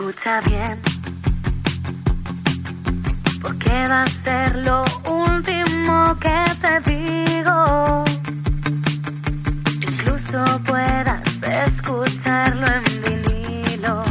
[0.00, 0.80] Escucha bien,
[3.42, 8.04] porque va a ser lo último que te digo.
[9.90, 11.20] Incluso puedas
[11.66, 14.02] escucharlo en vinilo.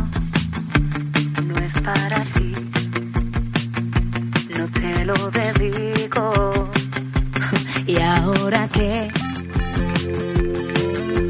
[1.43, 2.53] No es para ti,
[4.59, 6.71] no te lo dedico.
[7.87, 9.11] ¿Y ahora qué?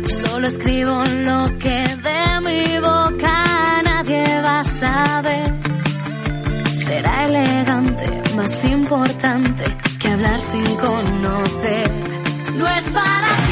[0.05, 2.28] Solo escribo lo que de
[8.40, 9.66] más importante
[10.00, 11.92] que hablar sin conocer.
[12.56, 13.48] No es para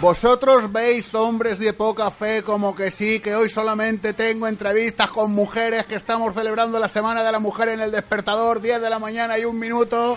[0.00, 5.30] Vosotros veis hombres de poca fe como que sí, que hoy solamente tengo entrevistas con
[5.30, 8.98] mujeres, que estamos celebrando la Semana de la Mujer en el despertador, 10 de la
[8.98, 10.16] mañana y un minuto.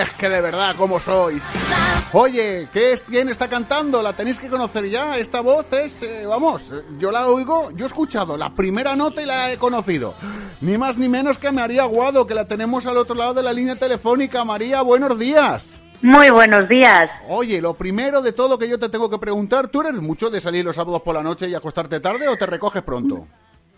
[0.00, 1.42] Es que de verdad, ¿cómo sois?
[2.14, 4.00] Oye, ¿qué es, ¿quién está cantando?
[4.00, 5.18] La tenéis que conocer ya.
[5.18, 9.26] Esta voz es, eh, vamos, yo la oigo, yo he escuchado la primera nota y
[9.26, 10.14] la he conocido.
[10.62, 13.52] Ni más ni menos que María Guado, que la tenemos al otro lado de la
[13.52, 14.42] línea telefónica.
[14.42, 15.80] María, buenos días.
[16.00, 17.10] Muy buenos días.
[17.28, 20.40] Oye, lo primero de todo que yo te tengo que preguntar, ¿tú eres mucho de
[20.40, 23.26] salir los sábados por la noche y acostarte tarde o te recoges pronto?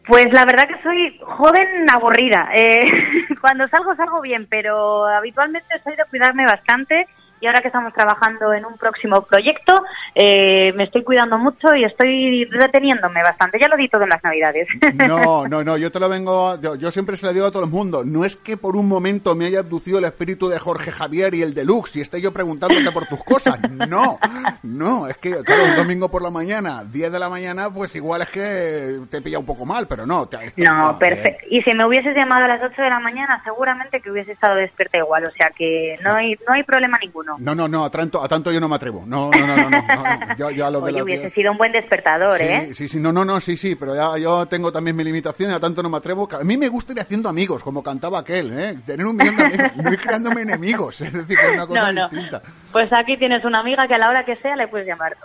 [0.06, 2.50] Pues la verdad que soy joven aburrida.
[2.54, 2.80] Eh,
[3.40, 7.06] cuando salgo salgo bien, pero habitualmente soy de cuidarme bastante
[7.40, 9.82] y ahora que estamos trabajando en un próximo proyecto,
[10.14, 13.58] eh, me estoy cuidando mucho y estoy reteniéndome bastante.
[13.60, 14.68] Ya lo di todo en las navidades.
[15.10, 17.64] No, no, no, yo te lo vengo, yo, yo siempre se lo digo a todo
[17.64, 20.90] el mundo, no es que por un momento me haya abducido el espíritu de Jorge
[20.92, 24.18] Javier y el Deluxe y esté yo preguntándote por tus cosas, no,
[24.62, 28.22] no, es que, claro, un domingo por la mañana, 10 de la mañana, pues igual
[28.22, 30.26] es que te pilla un poco mal, pero no.
[30.26, 31.46] te- esto- No, eh, perfecto.
[31.50, 34.56] Y si me hubieses llamado a las 8 de la mañana, seguramente que hubiese estado
[34.56, 35.24] despierta igual.
[35.24, 37.29] O sea que no hay, no hay problema ninguno.
[37.38, 39.70] No, no, no, a tanto, a tanto yo no me atrevo, no, no, no, no,
[39.70, 39.96] no, no,
[40.26, 41.34] no, yo, yo a lo de hubiese 10.
[41.34, 42.70] sido un buen despertador, Sí, ¿eh?
[42.74, 45.60] sí, sí, no, no, no, sí, sí, pero ya yo tengo también mis limitaciones, a
[45.60, 46.28] tanto no me atrevo.
[46.32, 48.78] A mí me gusta ir haciendo amigos, como cantaba aquel, ¿eh?
[48.84, 51.92] Tener un millón de amigos, no ir creándome enemigos, es decir, que es una cosa
[51.92, 52.42] No, distinta.
[52.72, 55.16] Pues aquí tienes una amiga que a la hora que sea le puedes llamar.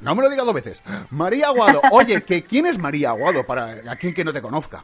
[0.00, 0.82] No me lo diga dos veces.
[1.10, 4.82] María Aguado, oye, que ¿quién es María Aguado para aquel que no te conozca?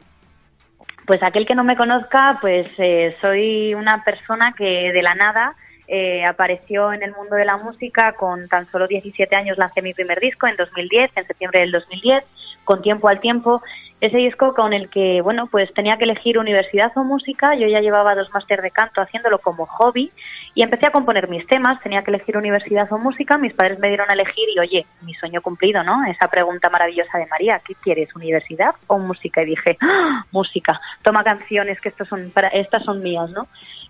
[1.05, 5.53] Pues aquel que no me conozca, pues eh, soy una persona que de la nada
[5.87, 8.13] eh, apareció en el mundo de la música.
[8.13, 12.23] Con tan solo 17 años lancé mi primer disco en 2010, en septiembre del 2010,
[12.63, 13.61] con tiempo al tiempo.
[14.01, 17.55] Ese disco con el que, bueno, pues tenía que elegir universidad o música.
[17.55, 20.11] Yo ya llevaba dos máster de canto haciéndolo como hobby
[20.53, 21.81] y empecé a componer mis temas.
[21.81, 23.37] Tenía que elegir universidad o música.
[23.37, 26.05] Mis padres me dieron a elegir y, oye, mi sueño cumplido, ¿no?
[26.05, 29.41] Esa pregunta maravillosa de María, ¿qué quieres, universidad o música?
[29.43, 30.25] Y dije, ¡Ah!
[30.31, 30.79] música.
[31.01, 33.47] Toma canciones que estos son para, estas son mías, ¿no?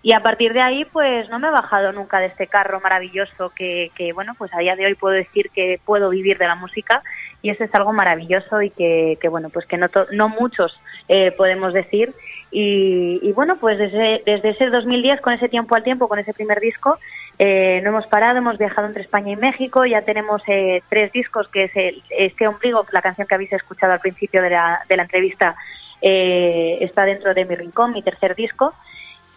[0.08, 3.50] Y a partir de ahí, pues no me he bajado nunca de este carro maravilloso
[3.50, 6.54] que, que, bueno, pues a día de hoy puedo decir que puedo vivir de la
[6.54, 7.02] música
[7.42, 10.78] y eso es algo maravilloso y que, bueno, pues que no, to- no muchos
[11.08, 12.14] eh, podemos decir.
[12.52, 16.32] Y, y bueno, pues desde, desde ese 2010, con ese tiempo al tiempo, con ese
[16.32, 17.00] primer disco,
[17.40, 21.48] eh, no hemos parado, hemos viajado entre España y México, ya tenemos eh, tres discos,
[21.48, 24.96] que es el, este ombligo, la canción que habéis escuchado al principio de la, de
[24.98, 25.56] la entrevista,
[26.00, 28.72] eh, está dentro de mi rincón, mi tercer disco.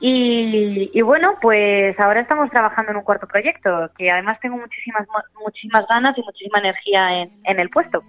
[0.01, 5.05] Y, y bueno, pues ahora estamos trabajando en un cuarto proyecto, que además tengo muchísimas
[5.43, 8.03] muchísimas ganas y muchísima energía en, en el puesto.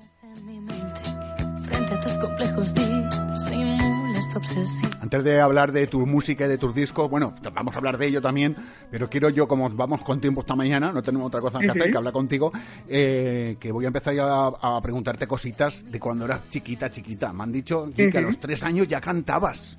[5.00, 8.06] Antes de hablar de tu música y de tus discos, bueno, vamos a hablar de
[8.06, 8.54] ello también,
[8.90, 11.90] pero quiero yo, como vamos con tiempo esta mañana, no tenemos otra cosa que hacer
[11.90, 12.52] que hablar contigo,
[12.88, 17.32] eh, que voy a empezar ya a, a preguntarte cositas de cuando eras chiquita, chiquita.
[17.32, 19.76] Me han dicho que, que a los tres años ya cantabas.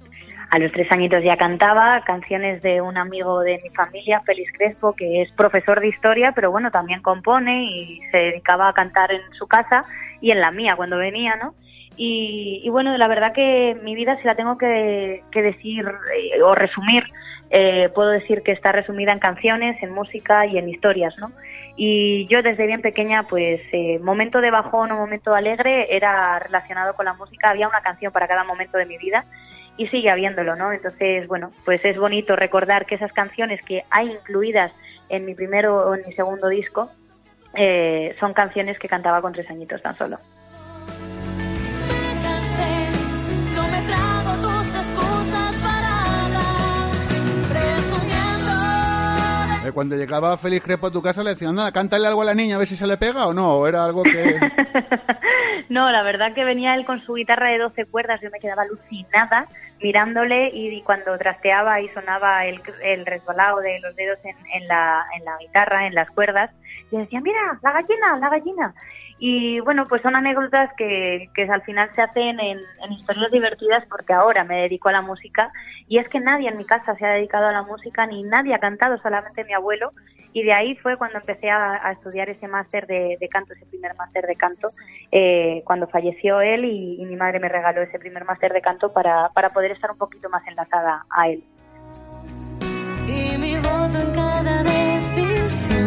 [0.52, 4.92] A los tres añitos ya cantaba canciones de un amigo de mi familia, Félix Crespo,
[4.92, 9.22] que es profesor de historia, pero bueno, también compone y se dedicaba a cantar en
[9.32, 9.86] su casa
[10.20, 11.56] y en la mía cuando venía, ¿no?
[11.96, 16.54] Y, bueno, la verdad que mi vida, si la tengo que, que decir eh, o
[16.54, 17.06] resumir,
[17.50, 21.32] eh, puedo decir que está resumida en canciones, en música y en historias, ¿no?
[21.78, 26.94] Y yo desde bien pequeña, pues eh, momento de bajón o momento alegre era relacionado
[26.96, 27.52] con la música.
[27.52, 29.26] Había una canción para cada momento de mi vida
[29.78, 30.72] y sigue habiéndolo, ¿no?
[30.72, 34.72] Entonces, bueno, pues es bonito recordar que esas canciones que hay incluidas
[35.10, 36.90] en mi primero o en mi segundo disco
[37.54, 40.18] eh, son canciones que cantaba con tres añitos tan solo.
[49.64, 52.34] Eh, cuando llegaba Félix Crepo a tu casa le decían, nada, cántale algo a la
[52.34, 54.12] niña a ver si se le pega o no, o era algo que...
[55.72, 58.64] no, la verdad que venía él con su guitarra de 12 cuerdas, yo me quedaba
[58.64, 59.48] alucinada
[59.82, 65.06] mirándole y cuando trasteaba y sonaba el, el resbalado de los dedos en, en, la,
[65.18, 66.52] en la guitarra, en las cuerdas,
[66.92, 68.76] y decía, mira, la gallina, la gallina.
[69.24, 72.60] Y bueno, pues son anécdotas que, que al final se hacen en,
[72.90, 75.52] historias divertidas porque ahora me dedico a la música
[75.88, 78.56] y es que nadie en mi casa se ha dedicado a la música ni nadie
[78.56, 79.92] ha cantado, solamente mi abuelo.
[80.34, 84.26] Y de ahí fue cuando empecé a, estudiar ese máster de, canto, ese primer máster
[84.26, 84.70] de canto,
[85.12, 89.30] eh, cuando falleció él y, mi madre me regaló ese primer máster de canto para,
[89.30, 91.44] para poder estar un poquito más enlazada a él.
[93.06, 95.81] Y mi voto en cada decisión.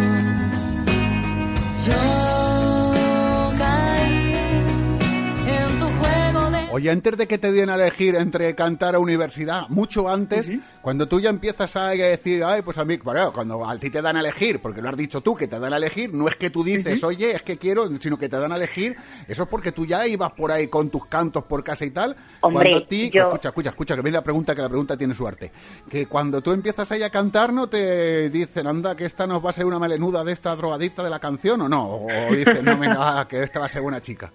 [6.74, 10.50] Oye, antes de que te den a elegir entre cantar a universidad, mucho antes,
[10.82, 14.02] cuando tú ya empiezas a decir, ay, pues a mí, bueno, cuando a ti te
[14.02, 16.34] dan a elegir, porque lo has dicho tú, que te dan a elegir, no es
[16.34, 18.96] que tú dices, oye, es que quiero, sino que te dan a elegir,
[19.28, 22.16] eso es porque tú ya ibas por ahí con tus cantos por casa y tal.
[22.40, 25.14] Hombre, cuando a ti, escucha, escucha, escucha, que viene la pregunta, que la pregunta tiene
[25.14, 25.52] su arte.
[25.88, 29.50] Que cuando tú empiezas ahí a cantar, no te dicen, anda, que esta nos va
[29.50, 32.76] a ser una melenuda de esta drogadicta de la canción, o no, o dicen, no,
[32.76, 34.32] venga, que esta va a ser buena chica.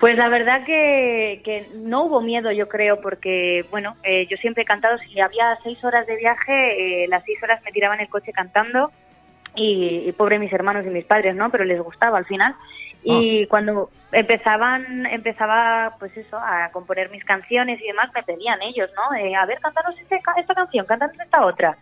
[0.00, 4.66] Pues la verdad que, no hubo miedo, yo creo, porque, bueno, eh, yo siempre he
[4.66, 8.32] cantado, si había seis horas de viaje, eh, las seis horas me tiraban el coche
[8.32, 8.90] cantando
[9.54, 11.50] y, pobre mis hermanos y mis padres, ¿no?
[11.50, 12.54] Pero les gustaba al final.
[13.04, 13.46] Y ah.
[13.50, 19.14] cuando empezaban, empezaba, pues eso, a componer mis canciones y demás, me pedían ellos, ¿no?
[19.18, 21.76] Eh, a ver, cantaros este esta canción, cantaros esta otra.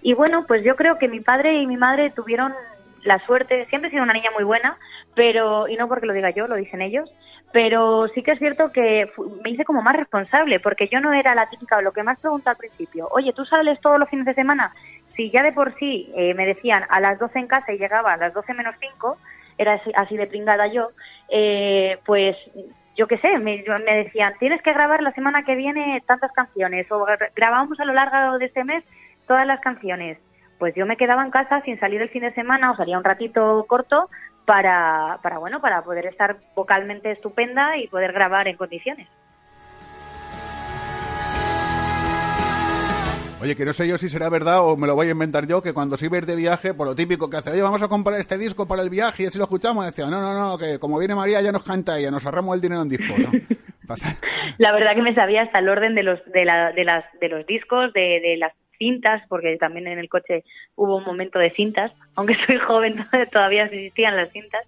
[0.00, 2.54] Y bueno, pues yo creo que mi padre y mi madre tuvieron
[3.02, 4.78] la suerte, siempre he sido una niña muy buena,
[5.14, 7.10] pero, y no porque lo diga yo, lo dicen ellos,
[7.54, 9.08] pero sí que es cierto que
[9.44, 12.50] me hice como más responsable, porque yo no era la típica, lo que más pregunta
[12.50, 14.74] al principio, oye, ¿tú sales todos los fines de semana?
[15.14, 18.14] Si ya de por sí eh, me decían a las 12 en casa y llegaba
[18.14, 19.16] a las 12 menos 5,
[19.56, 20.88] era así, de pringada yo,
[21.28, 22.36] eh, pues
[22.96, 26.90] yo qué sé, me, me, decían, tienes que grabar la semana que viene tantas canciones,
[26.90, 27.06] o
[27.36, 28.82] grabamos a lo largo de este mes
[29.28, 30.18] todas las canciones.
[30.58, 33.04] Pues yo me quedaba en casa sin salir el fin de semana o salía un
[33.04, 34.10] ratito corto
[34.44, 39.08] para, para, bueno, para poder estar vocalmente estupenda y poder grabar en condiciones.
[43.40, 45.60] Oye, que no sé yo si será verdad o me lo voy a inventar yo,
[45.60, 48.38] que cuando iba de viaje, por lo típico que hace, oye, vamos a comprar este
[48.38, 51.14] disco para el viaje y así lo escuchamos, decía, no, no, no, que como viene
[51.14, 53.18] María ya nos canta ella, nos ahorramos el dinero en discos.
[54.58, 57.28] La verdad que me sabía hasta el orden de los, de, la, de, las, de
[57.28, 60.44] los discos, de, de las cintas, porque también en el coche
[60.76, 62.96] hubo un momento de cintas, aunque soy joven
[63.32, 64.64] todavía existían las cintas.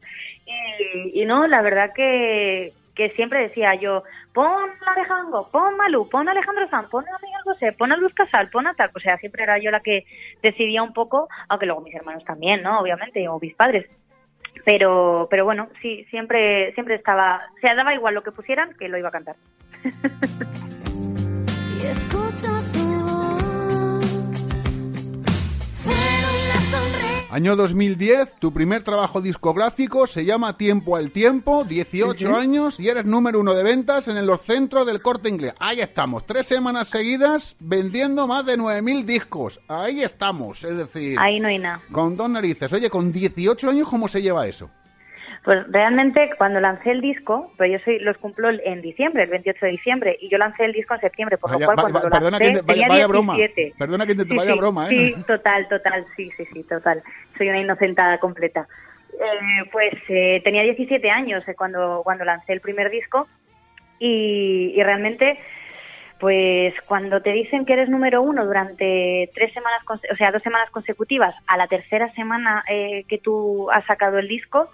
[1.12, 6.68] Y, no, la verdad que, que siempre decía yo, pon Alejandro, pon Malú, pon Alejandro
[6.68, 8.90] Sanz, pon a Miguel José, pon a Luz Casal, pon a tal.
[8.94, 10.06] O sea, siempre era yo la que
[10.42, 12.80] decidía un poco, aunque luego mis hermanos también, ¿no?
[12.80, 13.86] Obviamente, o mis padres.
[14.64, 18.88] Pero, pero bueno, sí, siempre, siempre estaba, o sea, daba igual lo que pusieran, que
[18.88, 19.36] lo iba a cantar.
[21.76, 21.86] y
[27.28, 33.04] Año 2010, tu primer trabajo discográfico se llama Tiempo al Tiempo, 18 años y eres
[33.04, 35.54] número uno de ventas en los centros del corte inglés.
[35.58, 39.60] Ahí estamos, tres semanas seguidas vendiendo más de 9.000 discos.
[39.66, 41.18] Ahí estamos, es decir...
[41.18, 41.82] Ahí no hay nada.
[41.90, 42.72] Con dos narices.
[42.72, 44.70] Oye, con 18 años, ¿cómo se lleva eso?
[45.46, 49.66] Pues realmente cuando lancé el disco, pues yo soy, los cumplo en diciembre, el 28
[49.66, 52.38] de diciembre, y yo lancé el disco en septiembre, por lo cual cuando lo perdona
[52.40, 53.36] lancé que vaya, vaya broma,
[53.78, 54.90] perdona que te sí, vaya broma, ¿eh?
[54.90, 57.00] Sí, total, total, sí, sí, sí, total.
[57.38, 58.66] Soy una inocentada completa.
[59.12, 63.28] Eh, pues eh, tenía 17 años eh, cuando, cuando lancé el primer disco
[64.00, 65.38] y, y realmente
[66.18, 70.70] pues cuando te dicen que eres número uno durante tres semanas, o sea, dos semanas
[70.70, 74.70] consecutivas, a la tercera semana eh, que tú has sacado el disco,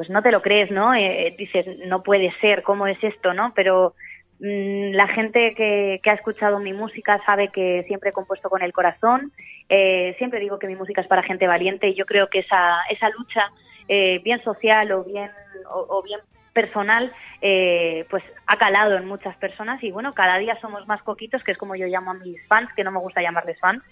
[0.00, 0.94] pues no te lo crees, ¿no?
[0.94, 3.52] Eh, eh, dices, no puede ser, ¿cómo es esto, no?
[3.54, 3.94] Pero
[4.38, 8.72] mm, la gente que, ha escuchado mi música sabe que siempre he compuesto con el
[8.72, 9.30] corazón.
[9.68, 12.78] Eh, siempre digo que mi música es para gente valiente y yo creo que esa,
[12.88, 13.52] esa lucha,
[14.24, 15.30] bien social o bien,
[15.68, 16.20] o, bien
[16.54, 17.12] personal,
[18.08, 21.58] pues ha calado en muchas personas y bueno, cada día somos más poquitos, que es
[21.58, 23.82] como yo llamo a mis fans, que no me gusta llamarles fans,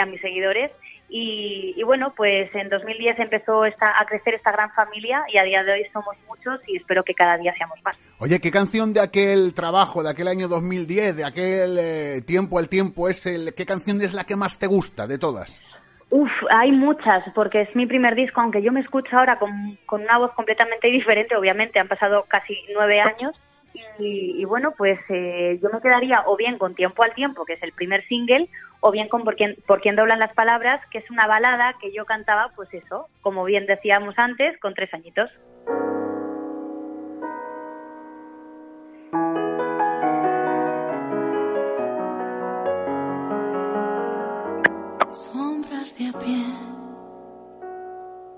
[0.00, 0.70] a mis seguidores
[1.08, 5.62] Y, bueno, pues en 2010 empezó esta, a crecer esta gran familia y a día
[5.62, 7.96] de hoy somos muchos y espero que cada día seamos más.
[8.18, 12.68] Oye, ¿qué canción de aquel trabajo, de aquel año 2010, de aquel eh, tiempo al
[12.68, 15.62] tiempo es el, qué canción es la que más te gusta de todas?
[16.10, 20.02] Uf, hay muchas, porque es mi primer disco, aunque yo me escucho ahora con, con
[20.02, 23.36] una voz completamente diferente, obviamente han pasado casi nueve años,
[23.98, 27.62] y, bueno, pues eh, yo me quedaría o bien con Tiempo al Tiempo, que es
[27.62, 28.48] el primer single,
[28.80, 31.92] o bien con Por quién, por quién doblan las palabras, que es una balada que
[31.92, 35.30] yo cantaba, pues eso, como bien decíamos antes, con tres añitos.
[45.10, 46.44] Sombras de a pie,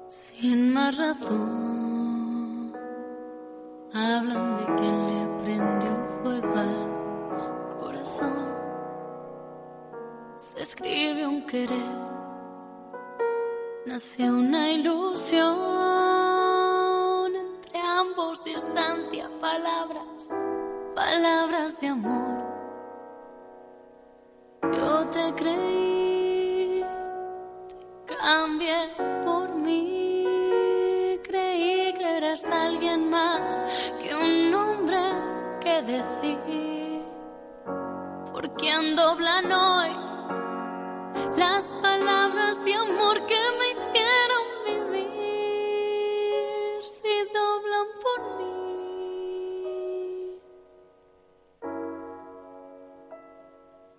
[0.09, 1.86] sin más razón,
[3.93, 5.91] hablan de quien le prendió
[6.23, 8.57] fuego al corazón.
[10.37, 11.79] Se escribe un querer,
[13.87, 15.57] nace una ilusión
[17.35, 20.29] entre ambos, distancia, palabras,
[20.95, 22.45] palabras de amor.
[24.73, 26.85] Yo te creí,
[27.69, 29.16] te cambié
[32.45, 33.59] alguien más
[34.01, 34.99] que un nombre
[35.61, 37.03] que decir.
[38.33, 39.91] Por quien doblan hoy
[41.37, 45.15] las palabras de amor que me hicieron vivir,
[46.83, 48.47] si doblan por mí.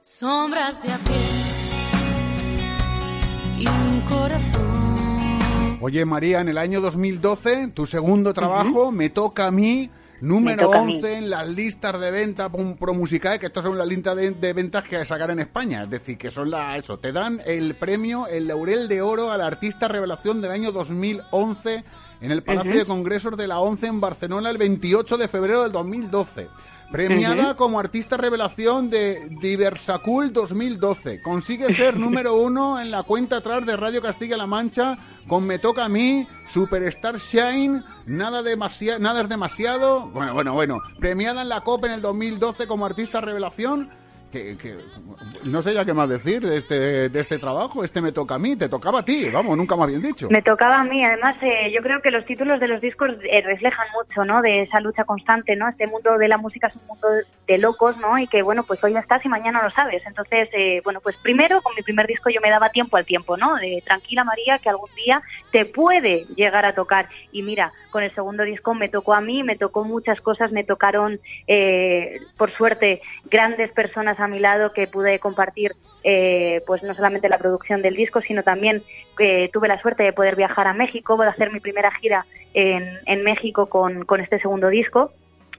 [0.01, 0.98] Sombras de a
[5.88, 9.89] Oye, María, en el año 2012, tu segundo trabajo, Me Toca a mí,
[10.20, 14.32] número 11 en las listas de venta Pro Musicae, que estas son las listas de,
[14.32, 15.84] de, ventas que sacar en España.
[15.84, 19.38] Es decir, que son la, eso, te dan el premio, el Laurel de Oro a
[19.38, 21.86] la Artista Revelación del año 2011
[22.20, 25.72] en el Palacio de Congresos de la 11 en Barcelona el 28 de febrero del
[25.72, 26.50] 2012.
[26.91, 31.22] Premiada como artista revelación de Diversacul 2012.
[31.22, 35.86] Consigue ser número uno en la cuenta atrás de Radio Castilla-La Mancha con Me Toca
[35.86, 40.08] a mí, Superstar Shine, Nada, demasiado nada es demasiado.
[40.08, 40.79] Bueno, bueno, bueno.
[41.00, 43.89] Premiada en la COP en el 2012 como artista revelación
[44.31, 44.75] que, que,
[45.43, 47.84] no sé ya qué más decir de este, de este trabajo.
[47.84, 50.27] Este me toca a mí, te tocaba a ti, vamos, nunca más bien dicho.
[50.29, 53.41] Me tocaba a mí, además eh, yo creo que los títulos de los discos eh,
[53.41, 54.41] reflejan mucho, ¿no?
[54.41, 55.69] De esa lucha constante, ¿no?
[55.69, 57.07] Este mundo de la música es un mundo
[57.48, 58.17] de locos, ¿no?
[58.19, 60.03] Y que, bueno, pues hoy estás y mañana lo sabes.
[60.05, 63.38] Entonces, eh, bueno, pues primero con mi primer disco yo me daba tiempo al tiempo,
[63.38, 63.55] ¿no?
[63.55, 67.07] De tranquila María, que algún día te puede llegar a tocar.
[67.31, 70.63] Y mira, con el segundo disco me tocó a mí, me tocó muchas cosas, me
[70.63, 71.19] tocaron,
[72.38, 77.38] por suerte, grandes personas a mi lado que pude compartir eh, pues no solamente la
[77.38, 78.83] producción del disco, sino también
[79.19, 83.00] eh, tuve la suerte de poder viajar a México, de hacer mi primera gira en,
[83.05, 85.12] en México con, con este segundo disco.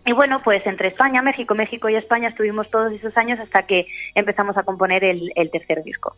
[0.07, 3.87] Y bueno, pues entre España, México, México y España estuvimos todos esos años hasta que
[4.15, 6.17] empezamos a componer el, el tercer disco.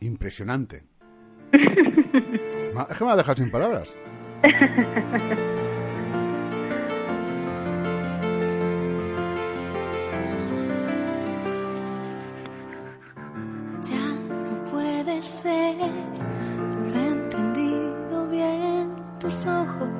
[0.00, 0.82] Impresionante.
[1.52, 3.96] es que me ha dejado sin palabras.
[15.20, 15.26] Lo
[16.94, 19.99] he entendido bien, tus ojos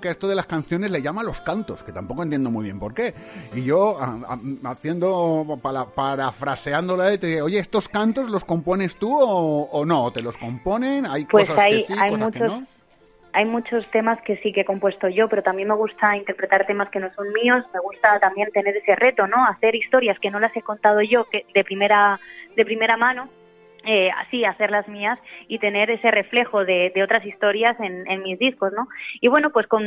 [0.00, 2.78] Que a esto de las canciones le llama los cantos, que tampoco entiendo muy bien
[2.78, 3.14] por qué.
[3.54, 3.98] Y yo,
[4.64, 10.10] haciendo, para, parafraseándola, te digo, oye, ¿estos cantos los compones tú o, no?
[10.12, 11.06] ¿Te los componen?
[11.06, 12.66] ¿Hay pues cosas hay, que sí, hay cosas muchos, que no?
[13.32, 16.88] Hay muchos temas que sí que he compuesto yo, pero también me gusta interpretar temas
[16.90, 17.64] que no son míos.
[17.74, 19.44] Me gusta también tener ese reto, ¿no?
[19.46, 22.18] Hacer historias que no las he contado yo que de primera
[22.56, 23.28] de primera mano
[23.86, 28.22] eh, así hacer las mías y tener ese reflejo de, de otras historias en, en,
[28.22, 28.88] mis discos, ¿no?
[29.20, 29.84] Y bueno, pues con,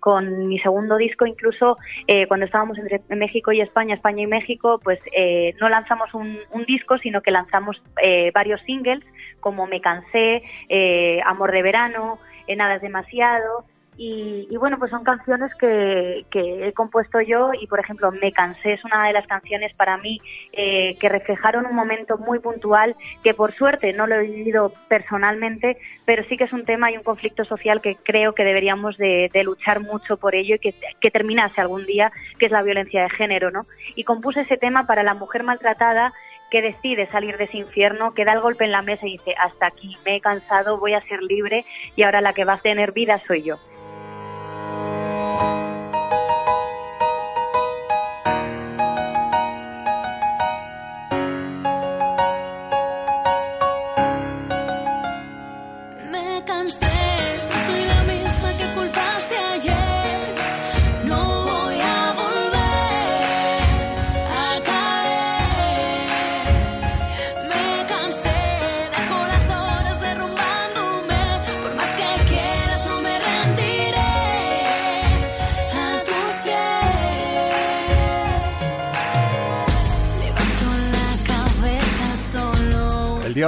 [0.00, 4.80] con mi segundo disco, incluso eh, cuando estábamos entre México y España, España y México,
[4.82, 9.04] pues eh, no lanzamos un, un, disco, sino que lanzamos eh, varios singles,
[9.40, 12.18] como Me Cansé, eh, Amor de Verano,
[12.56, 13.64] Nada es demasiado,
[13.98, 18.74] Y, bueno, pues son canciones que, que, he compuesto yo y, por ejemplo, Me cansé
[18.74, 20.20] es una de las canciones para mí
[20.52, 25.78] eh, que reflejaron un momento muy puntual que, por suerte, no lo he vivido personalmente,
[26.04, 29.30] pero sí que es un tema y un conflicto social que creo que deberíamos de,
[29.44, 33.10] luchar mucho por ello y que, que, terminase algún día, que es la violencia de
[33.10, 33.66] género, ¿no?
[33.94, 36.12] Y compuse ese tema para la mujer maltratada
[36.50, 39.34] que decide salir de ese infierno, que da el golpe en la mesa y dice,
[39.38, 41.64] hasta aquí, me he cansado, voy a ser libre
[41.96, 43.58] y ahora la que va a tener vida soy yo.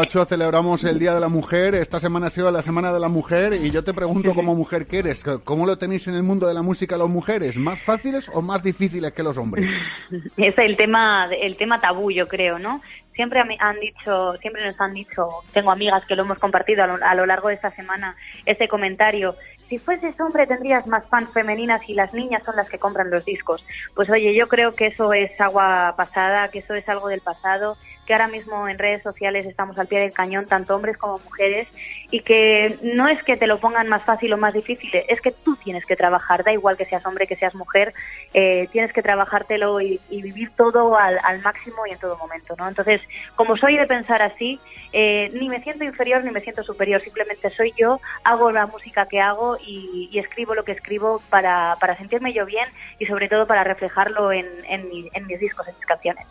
[0.09, 1.75] 8 celebramos el Día de la Mujer.
[1.75, 4.87] Esta semana ha sido la Semana de la Mujer y yo te pregunto como mujer
[4.87, 7.59] que eres, ¿cómo lo tenéis en el mundo de la música las mujeres?
[7.59, 9.71] ¿Más fáciles o más difíciles que los hombres?
[10.39, 12.81] Es el tema, el tema tabú, yo creo, ¿no?
[13.13, 16.99] Siempre han dicho, siempre nos han dicho, tengo amigas que lo hemos compartido a lo,
[17.05, 19.37] a lo largo de esta semana, ese comentario,
[19.69, 23.27] si fueses hombre tendrías más fans femeninas y las niñas son las que compran los
[23.27, 23.63] discos.
[23.95, 27.77] Pues oye, yo creo que eso es agua pasada, que eso es algo del pasado
[28.09, 31.69] que ahora mismo en redes sociales estamos al pie del cañón, tanto hombres como mujeres,
[32.11, 35.31] y que no es que te lo pongan más fácil o más difícil, es que
[35.31, 37.93] tú tienes que trabajar, da igual que seas hombre, que seas mujer,
[38.33, 42.67] eh, tienes que trabajártelo y, vivir todo al, máximo y en todo momento, ¿no?
[42.67, 43.03] Entonces,
[43.37, 44.59] como soy de pensar así,
[44.95, 49.05] eh, ni me siento inferior ni me siento superior, simplemente soy yo, hago la música
[49.05, 52.67] que hago y, escribo lo que escribo para, para, sentirme yo bien
[52.99, 54.47] y sobre todo para reflejarlo en
[54.89, 56.27] mis discos, en mis canciones.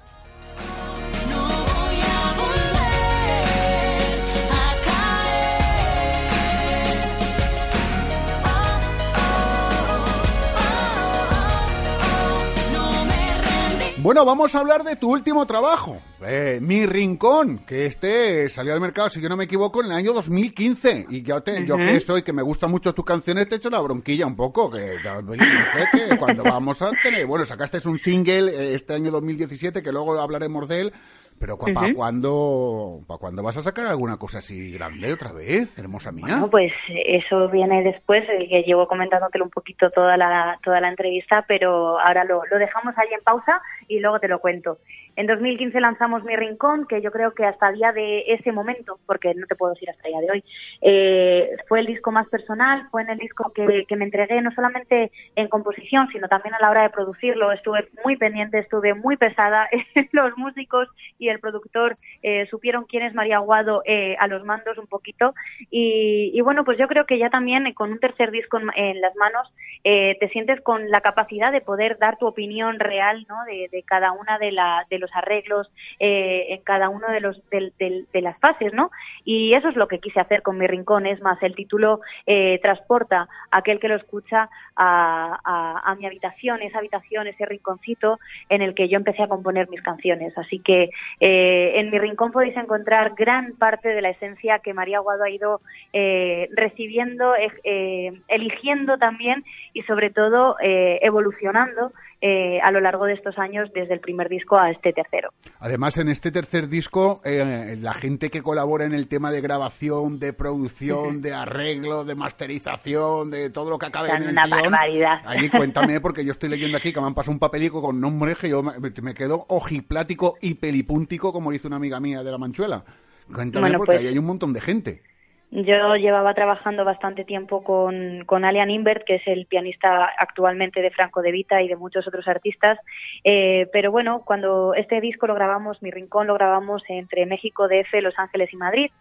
[13.99, 18.79] Bueno, vamos a hablar de tu último trabajo, eh, Mi Rincón, que este salió al
[18.79, 21.07] mercado, si yo no me equivoco, en el año 2015.
[21.09, 23.71] Y yo, te, yo que soy, que me gustan mucho tus canciones, te he hecho
[23.71, 27.25] la bronquilla un poco, que, 2015, que cuando vamos a tener...
[27.25, 30.93] Bueno, sacaste un single eh, este año 2017, que luego hablaremos de él,
[31.39, 36.25] pero ¿para cuándo, cuándo vas a sacar alguna cosa así grande otra vez, hermosa mía?
[36.27, 36.71] Bueno, pues
[37.05, 42.23] eso viene después, que llevo comentándotelo un poquito toda la, toda la entrevista, pero ahora
[42.23, 44.79] lo, lo dejamos ahí en pausa y luego te lo cuento.
[45.17, 48.99] En 2015 lanzamos Mi Rincón, que yo creo que hasta el día de ese momento,
[49.07, 50.43] porque no te puedo decir hasta el día de hoy,
[50.81, 55.11] eh, fue el disco más personal, fue en el disco que, me entregué no solamente
[55.35, 57.51] en composición, sino también a la hora de producirlo.
[57.51, 59.67] Estuve muy pendiente, estuve muy pesada.
[60.11, 64.77] los músicos y el productor eh, supieron quién es María Aguado eh, a los mandos
[64.77, 65.33] un poquito.
[65.71, 69.51] Y, bueno, pues yo creo que ya también con un tercer disco en, las manos
[69.83, 73.37] te sientes con la capacidad de poder dar tu opinión real ¿no?
[73.45, 78.21] de, cada una de, la, de los arreglos eh, en cada uno de los de,
[78.21, 78.91] las fases, ¿no?
[79.25, 81.05] Y eso es lo que quise hacer con mi rincón.
[81.05, 86.77] Es más, el título eh, transporta a aquel que lo escucha a, mi habitación, esa
[86.77, 90.37] habitación, ese rinconcito en el que yo empecé a componer mis canciones.
[90.37, 94.99] Así que eh, en mi rincón podéis encontrar gran parte de la esencia que María
[94.99, 95.61] Guado ha ido
[95.93, 99.43] recibiendo, eligiendo también
[99.73, 104.57] y sobre todo evolucionando eh, a lo largo de estos años desde el primer disco
[104.57, 105.29] a este tercero.
[105.59, 110.19] Además, en este tercer disco, eh, la gente que colabora en el tema de grabación,
[110.19, 115.21] de producción, de arreglo, de masterización, de todo lo que acabe en el una barbaridad.
[115.25, 118.37] Allí cuéntame, porque yo estoy leyendo aquí que me han pasado un papelico con nombres
[118.37, 122.83] que yo me, quedo ojiplático y pelipúntico, como dice una amiga mía de La Manchuela.
[123.31, 125.03] Cuéntame, porque pues ahí hay un montón de gente.
[125.49, 130.91] Yo llevaba trabajando bastante tiempo con, con Alian Invert, que es el pianista actualmente de
[130.91, 132.77] Franco de Vita y de muchos otros artistas.
[133.23, 138.01] Eh, pero bueno, cuando este disco lo grabamos, Mi Rincón lo grabamos entre México, DF,
[138.01, 138.91] Los Ángeles y Madrid.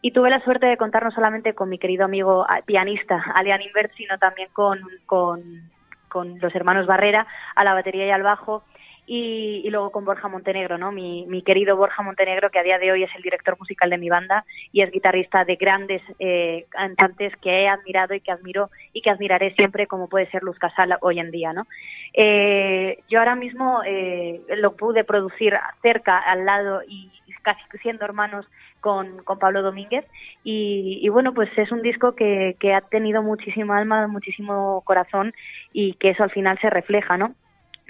[0.00, 3.92] Y tuve la suerte de contar no solamente con mi querido amigo pianista Alian Invert,
[3.94, 5.70] sino también con, con,
[6.08, 8.64] con los hermanos Barrera a la batería y al bajo
[9.12, 10.92] y, luego con Borja Montenegro, ¿no?
[10.92, 14.08] Mi, querido Borja Montenegro, que a día de hoy es el director musical de mi
[14.08, 19.02] banda y es guitarrista de grandes eh, cantantes que he admirado y que admiro y
[19.02, 21.66] que admiraré siempre, como puede ser Luz Casal hoy en día, ¿no?
[22.14, 27.10] Eh, yo ahora mismo eh, lo pude producir cerca, al lado y
[27.42, 28.46] casi siendo hermanos
[28.80, 30.04] con, Pablo Domínguez
[30.44, 35.32] y, bueno, pues es un disco que, que ha tenido muchísima alma, muchísimo corazón
[35.72, 37.34] y que eso al final se refleja, ¿no?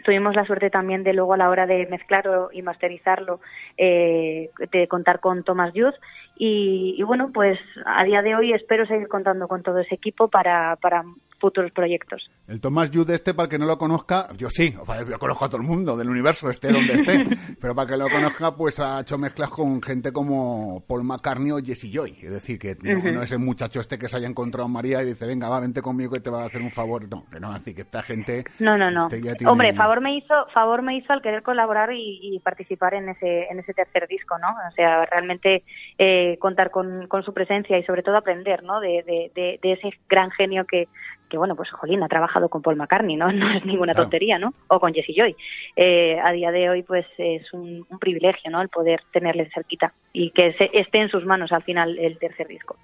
[0.04, 3.40] Tuvimos la suerte también de luego a la hora de mezclarlo y masterizarlo
[3.76, 5.94] eh, de contar con Thomas Youth.
[6.36, 10.28] Y, y, bueno pues a día de hoy espero seguir contando con todo ese equipo
[10.28, 11.04] para, para
[11.40, 12.30] futuros proyectos.
[12.46, 15.48] El Tomás Jude este, para el que no lo conozca, yo sí, yo conozco a
[15.48, 17.24] todo el mundo del universo, esté donde esté,
[17.60, 21.58] pero para que lo conozca, pues ha hecho mezclas con gente como Paul McCartney o
[21.58, 24.72] Jesse Joy, es decir, que no, es el muchacho este que se haya encontrado en
[24.72, 27.24] María y dice, venga, va, vente conmigo y te va a hacer un favor, no,
[27.30, 28.44] que no, así que esta gente...
[28.58, 29.08] No, no, no.
[29.46, 33.58] Hombre, favor me hizo favor me hizo al querer colaborar y, participar en ese, en
[33.58, 34.48] ese tercer disco, ¿no?
[34.48, 35.62] O sea, realmente
[35.98, 38.80] eh, contar con, con, su presencia y sobre todo aprender, ¿no?
[38.80, 40.88] De, de, de ese gran genio que,
[41.30, 43.32] que bueno, pues Jolín ha trabajado con Paul McCartney, ¿no?
[43.40, 44.52] No es ninguna tontería, ¿no?
[44.68, 45.34] O con Jesse Joy.
[45.76, 48.60] Eh, a día de hoy, pues es un, un, privilegio, ¿no?
[48.60, 52.48] El poder tenerle cerquita y que se, esté en sus manos al final el tercer
[52.48, 52.76] disco.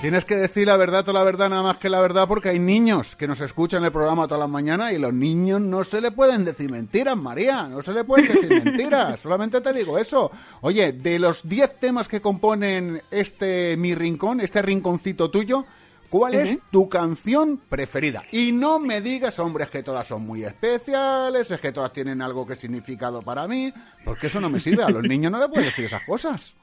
[0.00, 2.58] Tienes que decir la verdad, toda la verdad, nada más que la verdad, porque hay
[2.58, 6.10] niños que nos escuchan el programa toda la mañana y los niños no se le
[6.10, 10.30] pueden decir mentiras, María, no se le pueden decir mentiras, solamente te digo eso.
[10.62, 15.66] Oye, de los 10 temas que componen este Mi Rincón, este rinconcito tuyo,
[16.08, 18.24] ¿Cuál es tu canción preferida?
[18.32, 22.20] Y no me digas, hombre, es que todas son muy especiales, es que todas tienen
[22.20, 23.72] algo que significado para mí,
[24.04, 24.82] porque eso no me sirve.
[24.82, 26.56] A los niños no les puedes decir esas cosas.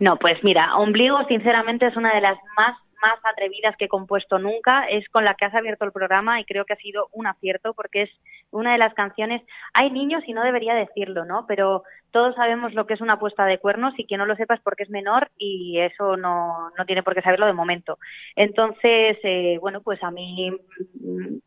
[0.00, 4.38] No, pues mira, Ombligo sinceramente es una de las más más atrevidas que he compuesto
[4.38, 7.26] nunca, es con la que has abierto el programa y creo que ha sido un
[7.26, 8.10] acierto porque es
[8.50, 11.46] una de las canciones, hay niños y no debería decirlo, ¿no?
[11.46, 14.54] Pero todos sabemos lo que es una puesta de cuernos y quien no lo sepa
[14.54, 17.98] es porque es menor y eso no, no tiene por qué saberlo de momento.
[18.34, 20.52] Entonces, eh, bueno, pues a mí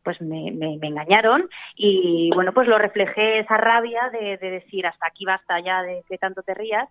[0.02, 5.06] pues me, me, engañaron y bueno, pues lo reflejé esa rabia de, de decir hasta
[5.06, 6.88] aquí basta ya de que tanto te rías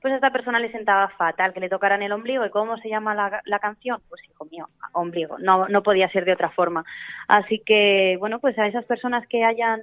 [0.00, 2.44] pues a esta persona le sentaba fatal que le tocaran el ombligo.
[2.46, 4.00] ¿Y cómo se llama la, la, canción?
[4.08, 5.38] Pues hijo mío, ombligo.
[5.38, 6.84] No, no podía ser de otra forma.
[7.26, 9.82] Así que, bueno, pues a esas personas que hayan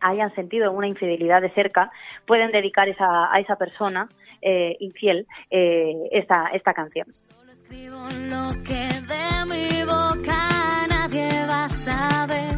[0.00, 1.90] hayan sentido una infidelidad de cerca,
[2.26, 4.08] pueden dedicar esa, a esa persona
[4.42, 7.06] eh, infiel eh, esta, esta canción.
[7.14, 7.98] Solo escribo
[8.30, 12.50] lo que de mi boca nadie va a saber.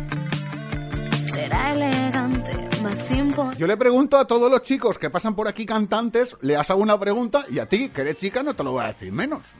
[1.18, 2.52] Será elegante
[3.58, 6.98] yo le pregunto a todos los chicos que pasan por aquí cantantes, le hago una
[6.98, 9.52] pregunta y a ti, que eres chica, no te lo voy a decir menos.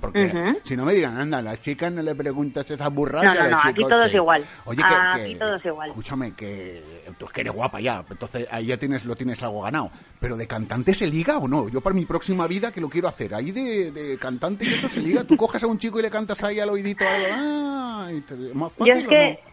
[0.00, 3.34] Porque si no me digan, anda, a las chicas no le preguntas esas burradas.
[3.34, 4.44] No, no, no, aquí todo es igual.
[4.64, 5.88] Oye, que, aquí todo es igual.
[5.88, 9.62] Escúchame, que tú es que eres guapa ya, entonces ahí ya tienes, lo tienes algo
[9.62, 9.90] ganado.
[10.20, 11.68] Pero de cantante se liga o no?
[11.68, 15.00] Yo para mi próxima vida que lo quiero hacer, ahí de, cantante y eso se
[15.00, 15.24] liga.
[15.24, 18.10] Tú coges a un chico y le cantas ahí al oídito algo, ah,
[18.54, 18.86] más fácil.
[18.86, 19.47] Yo es que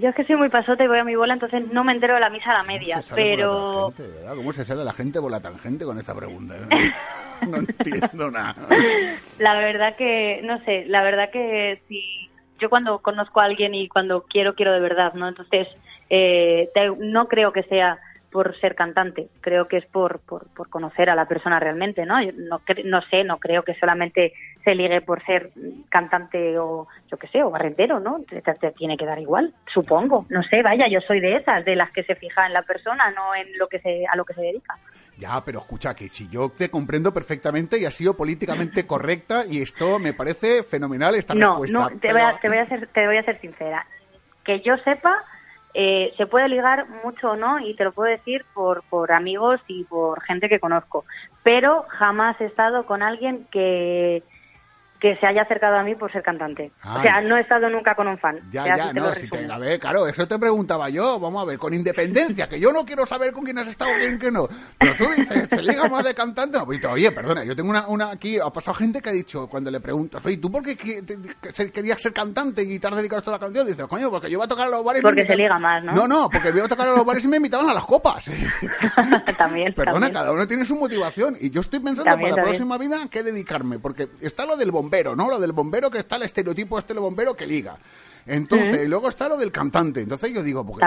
[0.00, 2.14] yo es que soy muy pasota y voy a mi bola, entonces no me entero
[2.14, 3.92] de la misa a la media, pero...
[4.28, 6.54] ¿Cómo se sale la gente por la tangente con esta pregunta?
[7.48, 8.56] no entiendo nada.
[9.38, 12.28] La verdad que, no sé, la verdad que si
[12.58, 15.28] yo cuando conozco a alguien y cuando quiero, quiero de verdad, ¿no?
[15.28, 15.68] Entonces,
[16.10, 17.98] eh, no creo que sea
[18.36, 22.20] por ser cantante, creo que es por, por, por conocer a la persona realmente, ¿no?
[22.20, 25.52] no, no sé, no creo que solamente se ligue por ser
[25.88, 28.20] cantante o yo qué sé, o barrendero, ¿no?
[28.28, 30.26] Te, tiene que dar igual, supongo.
[30.28, 33.10] No sé, vaya, yo soy de esas, de las que se fija en la persona,
[33.12, 34.74] no en lo que se, a lo que se dedica.
[35.16, 39.62] Ya, pero escucha, que si yo te comprendo perfectamente y ha sido políticamente correcta y
[39.62, 41.78] esto me parece fenomenal esta respuesta.
[41.78, 43.86] No, te, voy a, te, voy a ser, te voy a ser sincera.
[44.44, 45.24] Que yo sepa,
[45.78, 49.60] eh, se puede ligar mucho o no, y te lo puedo decir por, por amigos
[49.66, 51.04] y por gente que conozco,
[51.42, 54.22] pero jamás he estado con alguien que,
[55.00, 56.72] que se haya acercado a mí por ser cantante.
[56.84, 58.38] O sea, no he estado nunca con un fan.
[58.50, 61.58] Ya, ya, no, si te, a ver, claro, eso te preguntaba yo, vamos a ver,
[61.58, 64.48] con independencia, que yo no quiero saber con quién has estado, quién que no.
[64.78, 66.58] Pero tú dices, ¿se liga más de cantante?
[66.58, 69.46] No, pues, oye, perdona, yo tengo una, una aquí, ha pasado gente que ha dicho,
[69.48, 73.24] cuando le preguntas, oye, ¿tú por qué querías ser cantante y te has dedicado a
[73.24, 73.66] toda la canción?
[73.66, 75.92] Dices, coño, porque yo iba a tocar a los bares Porque se liga más, ¿no?
[75.92, 78.30] No, no, porque iba a tocar a los bares y me invitaban a las copas.
[79.38, 82.98] también, Perdona, cada uno tiene su motivación y yo estoy pensando para la próxima vida
[83.10, 85.28] qué dedicarme, porque está lo del bombero, ¿no?
[85.28, 87.76] Lo del bombero que está el estereotipo este del bombero que liga.
[88.24, 90.00] Entonces, y luego está lo del cantante.
[90.00, 90.86] Entonces yo digo, porque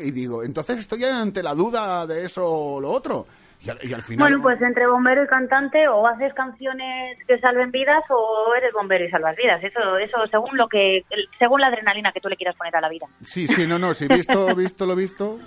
[0.00, 3.26] y digo, entonces estoy ante la duda de eso o lo otro.
[3.62, 4.30] Y al, final...
[4.30, 9.04] Bueno, pues entre bombero y cantante o haces canciones que salven vidas o eres bombero
[9.04, 9.62] y salvas vidas.
[9.62, 11.04] Eso, eso según lo que,
[11.38, 13.06] según la adrenalina que tú le quieras poner a la vida.
[13.22, 15.38] Sí, sí, no, no, si visto, visto lo visto.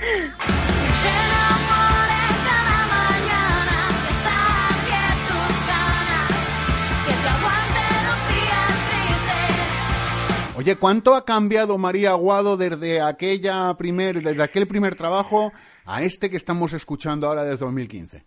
[10.60, 15.52] Oye, ¿cuánto ha cambiado María Aguado desde aquella primer, desde aquel primer trabajo
[15.86, 18.22] a este que estamos escuchando ahora desde 2015?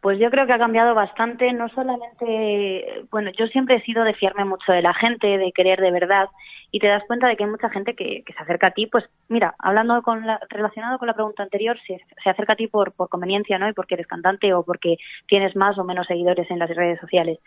[0.00, 4.14] Pues yo creo que ha cambiado bastante, no solamente, bueno, yo siempre he sido de
[4.14, 6.28] fiarme mucho de la gente, de querer de verdad,
[6.72, 9.04] y te das cuenta de que hay mucha gente que, se acerca a ti, pues
[9.28, 12.90] mira, hablando con la, relacionado con la pregunta anterior, se, se acerca a ti por,
[12.94, 13.68] por conveniencia, ¿no?
[13.68, 14.96] Y porque eres cantante o porque
[15.28, 17.38] tienes más o menos seguidores en las redes sociales.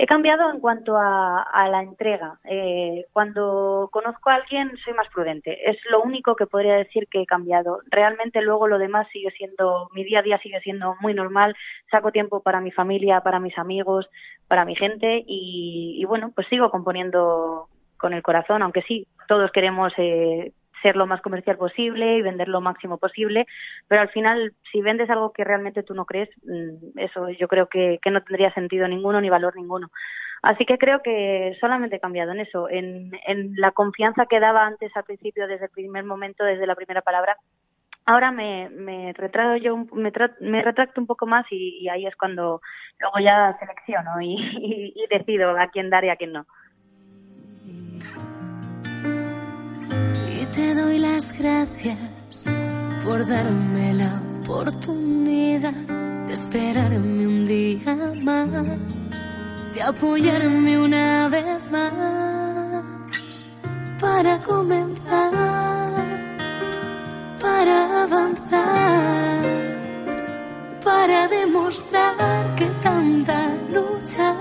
[0.00, 2.38] He cambiado en cuanto a, la entrega.
[2.44, 5.68] Eh, cuando conozco a alguien soy más prudente.
[5.68, 7.80] Es lo único que podría decir que he cambiado.
[7.90, 11.56] Realmente luego lo demás sigue siendo, mi día a día sigue siendo muy normal.
[11.90, 14.08] Saco tiempo para mi familia, para mis amigos,
[14.46, 19.50] para mi gente y, y bueno, pues sigo componiendo con el corazón, aunque sí, todos
[19.50, 23.46] queremos eh, ser lo más comercial posible y vender lo máximo posible,
[23.86, 27.68] pero al final, si vendes algo que realmente tú no crees, mm, eso yo creo
[27.68, 29.90] que, no tendría sentido ninguno ni valor ninguno.
[30.42, 33.10] Así que creo que solamente he cambiado en eso, en,
[33.56, 37.36] la confianza que daba antes al principio, desde el primer momento, desde la primera palabra.
[38.06, 42.62] Ahora me, me retrato yo, me, me retracto un poco más y, ahí es cuando
[42.98, 46.46] luego ya selecciono y decido a quién dar y a quién no.
[50.52, 51.98] Te doy las gracias
[53.04, 55.72] por darme la oportunidad
[56.26, 58.48] de esperarme un día más,
[59.74, 61.92] de apoyarme una vez más
[64.00, 65.32] para comenzar,
[67.40, 69.44] para avanzar,
[70.84, 74.34] para demostrar que tanta lucha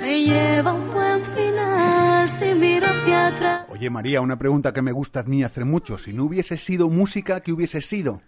[0.00, 3.66] me lleva a un buen final si miro hacia atrás.
[3.70, 5.98] Oye María, una pregunta que me gusta a mí hacer mucho.
[5.98, 8.20] Si no hubiese sido música, ¿qué hubiese sido?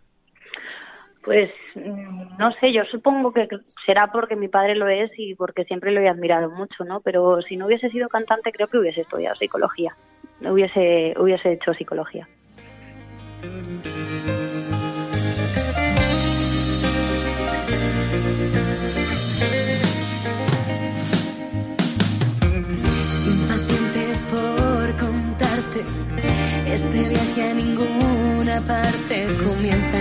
[1.24, 3.48] Pues mm, no sé, yo supongo que
[3.84, 7.00] será porque mi padre lo es y porque siempre lo he admirado mucho, ¿no?
[7.00, 9.94] Pero si no hubiese sido cantante, creo que hubiese estudiado psicología.
[10.40, 12.28] Hubiese, hubiese hecho psicología.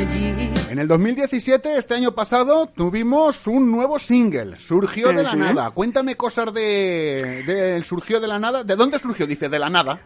[0.05, 0.55] Allí.
[0.75, 5.71] En el 2017, este año pasado, tuvimos un nuevo single, Surgió de la Nada.
[5.71, 8.63] Cuéntame cosas de, de, Surgió de la Nada.
[8.63, 9.25] ¿De dónde surgió?
[9.25, 10.01] Dice, de la nada.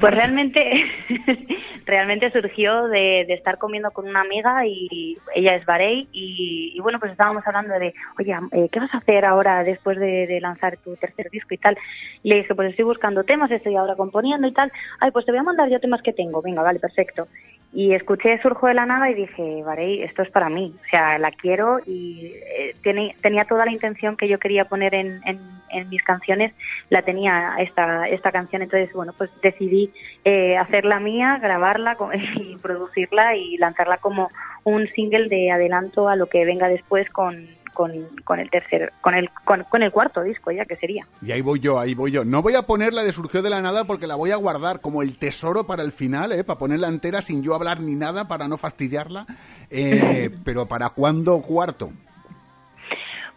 [0.00, 0.84] pues realmente,
[1.86, 7.12] realmente surgió de, estar comiendo con una amiga y ella es Barey y, bueno, pues
[7.12, 10.96] estábamos hablando de, oye, eh, ¿qué vas a hacer ahora después de, de lanzar tu
[10.96, 11.78] tercer disco y tal?
[12.22, 14.72] Y le dije, pues estoy buscando temas, estoy ahora componiendo y tal.
[14.98, 16.42] Ay, pues te voy a mandar yo temas que tengo.
[16.42, 17.28] Venga, vale, perfecto.
[17.74, 20.72] Y escuché Surjo de la Nada y dije, vale, esto es para mí.
[20.80, 22.76] O sea, la quiero y eh,
[23.20, 26.52] tenía toda la intención que yo quería poner en, en, mis canciones,
[26.88, 28.62] la tenía esta, esta canción.
[28.62, 29.92] Entonces, bueno, pues decidí
[30.24, 31.96] eh, hacerla mía, grabarla
[32.36, 34.30] y producirla y lanzarla como
[34.62, 37.92] un single de adelanto a lo que venga después con con,
[38.24, 41.06] con el tercer, con el, con, el cuarto disco ya que sería.
[41.20, 42.24] Y ahí voy yo, ahí voy yo.
[42.24, 44.80] No voy a poner la de Surgió de la Nada porque la voy a guardar
[44.80, 46.44] como el tesoro para el final, ¿eh?
[46.44, 49.26] para ponerla entera sin yo hablar ni nada para no fastidiarla.
[49.70, 51.90] Eh, pero ¿para cuándo cuarto?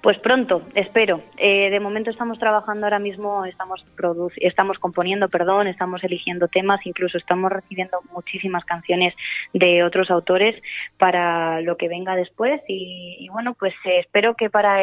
[0.01, 1.23] Pues pronto, espero.
[1.37, 3.83] Eh, de momento estamos trabajando ahora mismo, estamos
[4.37, 9.15] estamos componiendo, perdón, estamos eligiendo temas, incluso estamos recibiendo muchísimas canciones
[9.53, 10.55] de otros autores
[10.99, 14.79] para lo que venga después y, bueno, pues eh, espero que para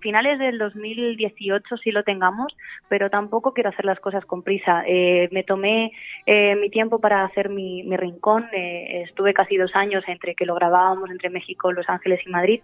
[0.00, 2.54] finales del 2018 sí lo tengamos,
[2.88, 4.82] pero tampoco quiero hacer las cosas con prisa.
[4.84, 5.92] Eh, me tomé
[6.26, 11.10] mi tiempo para hacer mi, mi rincón, estuve casi dos años entre que lo grabábamos
[11.10, 12.60] entre México, Los Ángeles y Madrid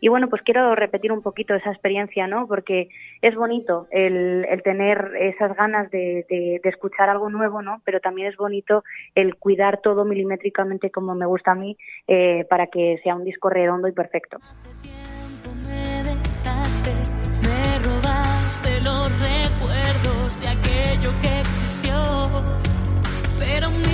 [0.00, 2.48] y bueno, pues quiero repetir un poquito esa experiencia, ¿no?
[2.48, 2.88] Porque
[3.22, 7.80] es bonito el, tener esas ganas de, escuchar algo nuevo, ¿no?
[7.84, 8.82] Pero también es bonito
[9.14, 11.76] el cuidar todo milimétricamente como me gusta a mí
[12.08, 14.38] eh, para que sea un disco redondo y perfecto.
[16.02, 16.14] De
[23.38, 23.89] pero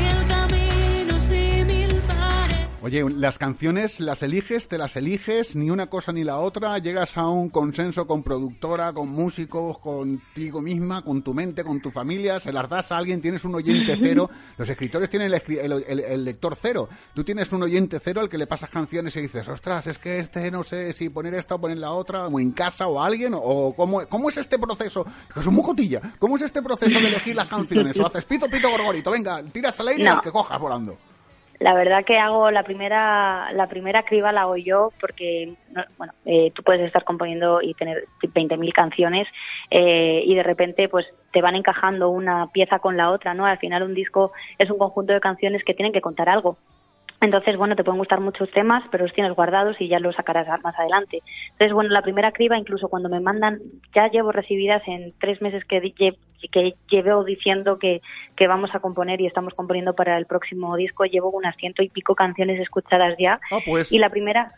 [2.87, 7.19] Oye, las canciones las eliges, te las eliges, ni una cosa ni la otra, llegas
[7.19, 12.39] a un consenso con productora, con músicos, contigo misma, con tu mente, con tu familia,
[12.39, 16.89] se las das a alguien, tienes un oyente cero, los escritores tienen el, lector cero,
[17.13, 20.21] tú tienes un oyente cero al que le pasas canciones y dices, ostras, es que
[20.21, 23.33] este no sé si poner esta o poner la otra, o en casa o alguien,
[23.35, 27.35] o cómo, cómo es este proceso, es un mocotilla, ¿cómo es este proceso de elegir
[27.35, 27.99] las canciones?
[27.99, 30.97] O haces pito, pito, gorgorito, venga, tiras al aire y que cojas volando.
[31.59, 35.55] La verdad que hago la primera, la primera criba la hago yo porque,
[35.97, 39.27] bueno, eh, tú puedes estar componiendo y tener 20.000 canciones
[39.71, 43.47] eh, y de repente pues te van encajando una pieza con la otra, ¿no?
[43.47, 46.59] Al final un disco es un conjunto de canciones que tienen que contar algo.
[47.21, 50.47] Entonces, bueno, te pueden gustar muchos temas, pero los tienes guardados y ya los sacarás
[50.63, 51.23] más adelante.
[51.53, 53.59] Entonces, bueno, la primera criba, incluso cuando me mandan,
[53.95, 55.81] ya llevo recibidas en tres meses que,
[56.53, 58.03] que llevo diciendo que,
[58.37, 61.89] que vamos a componer y estamos componiendo para el próximo disco, llevo unas ciento y
[61.89, 63.41] pico canciones escuchadas ya.
[63.51, 63.91] Ah, pues.
[63.93, 64.53] Y la primera,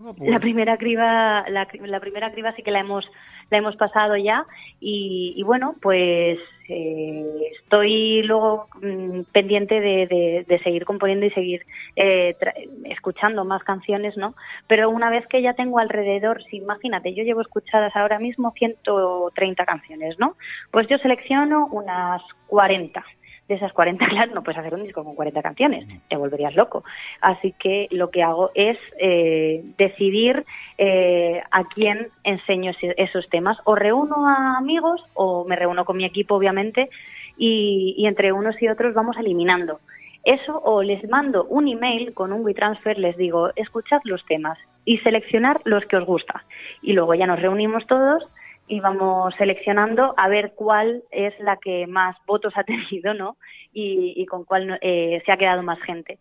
[0.00, 0.28] Ah, pues.
[0.28, 3.04] la primera criba, la, la primera criba sí que la hemos
[3.50, 4.46] la hemos pasado ya
[4.80, 7.24] y, bueno pues eh,
[7.62, 12.36] estoy luego mm, pendiente de, de, seguir componiendo y seguir eh,
[12.84, 14.34] escuchando más canciones no
[14.66, 19.66] pero una vez que ya tengo alrededor si imagínate yo llevo escuchadas ahora mismo 130
[19.66, 20.36] canciones no
[20.70, 23.04] pues yo selecciono unas 40
[23.48, 26.84] de esas 40, claro, no puedes hacer un disco con 40 canciones, te volverías loco.
[27.20, 30.44] Así que lo que hago es eh, decidir
[30.78, 33.58] eh, a quién enseño esos temas.
[33.64, 36.88] O reúno a amigos o me reúno con mi equipo, obviamente,
[37.36, 39.80] y, y entre unos y otros vamos eliminando.
[40.24, 44.98] Eso o les mando un email con un WeTransfer, les digo, escuchad los temas y
[44.98, 46.44] seleccionar los que os gusta.
[46.80, 48.24] Y luego ya nos reunimos todos
[48.66, 53.36] y vamos seleccionando a ver cuál es la que más votos ha tenido, ¿no?
[53.72, 56.18] Y, con cuál eh, se ha quedado más gente.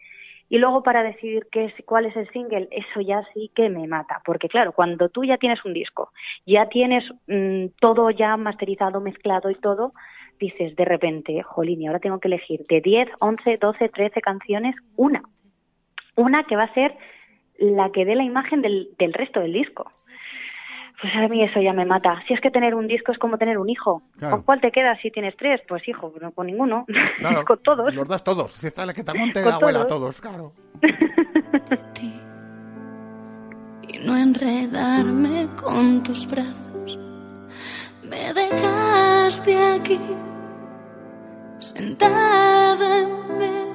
[0.49, 3.87] Y luego para decidir qué es, cuál es el single, eso ya sí que me
[3.87, 6.11] mata, porque claro, cuando tú ya tienes un disco,
[6.45, 9.93] ya tienes mm, todo ya masterizado, mezclado y todo,
[10.39, 14.75] dices de repente, jolín, y ahora tengo que elegir de 10, 11, 12, 13 canciones,
[14.95, 15.23] una.
[16.15, 16.95] Una que va a ser
[17.57, 19.91] la que dé la imagen del, del resto del disco.
[21.03, 22.23] Pues a mí eso ya me mata.
[22.29, 24.03] Si es que tener un disco es como tener un hijo.
[24.17, 24.37] Claro.
[24.37, 25.59] ¿Con cuál te quedas si tienes tres?
[25.67, 26.85] Pues hijo, no con ninguno.
[27.17, 27.93] Claro, con todos.
[27.93, 28.53] Los das todos.
[28.53, 30.21] Si está la que te monte la abuela, todos.
[30.21, 30.53] todos, claro.
[30.81, 32.13] de ti
[33.89, 36.97] y no enredarme con tus brazos.
[38.03, 39.99] Me dejaste aquí,
[41.59, 43.72] sentada en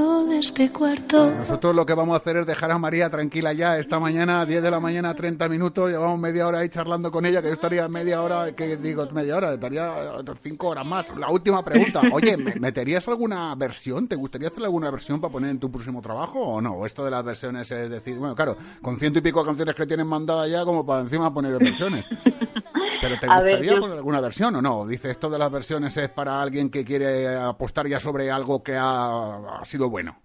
[0.00, 1.30] de este cuarto.
[1.30, 4.62] Nosotros lo que vamos a hacer es dejar a María tranquila ya esta mañana, 10
[4.62, 5.90] de la mañana, 30 minutos.
[5.90, 9.36] Llevamos media hora ahí charlando con ella, que yo estaría media hora, que digo media
[9.36, 11.16] hora, estaría otras cinco horas más.
[11.16, 14.06] La última pregunta, oye, ¿me- ¿meterías alguna versión?
[14.06, 16.84] ¿Te gustaría hacer alguna versión para poner en tu próximo trabajo o no?
[16.84, 19.86] Esto de las versiones es decir, bueno, claro, con ciento y pico de canciones que
[19.86, 22.06] tienen mandadas ya, como para encima poner versiones.
[23.08, 24.86] ¿Pero te ver, gustaría yo- poner alguna versión o no?
[24.86, 28.74] Dice, esto de las versiones es para alguien que quiere apostar ya sobre algo que
[28.76, 30.16] ha, ha sido bueno.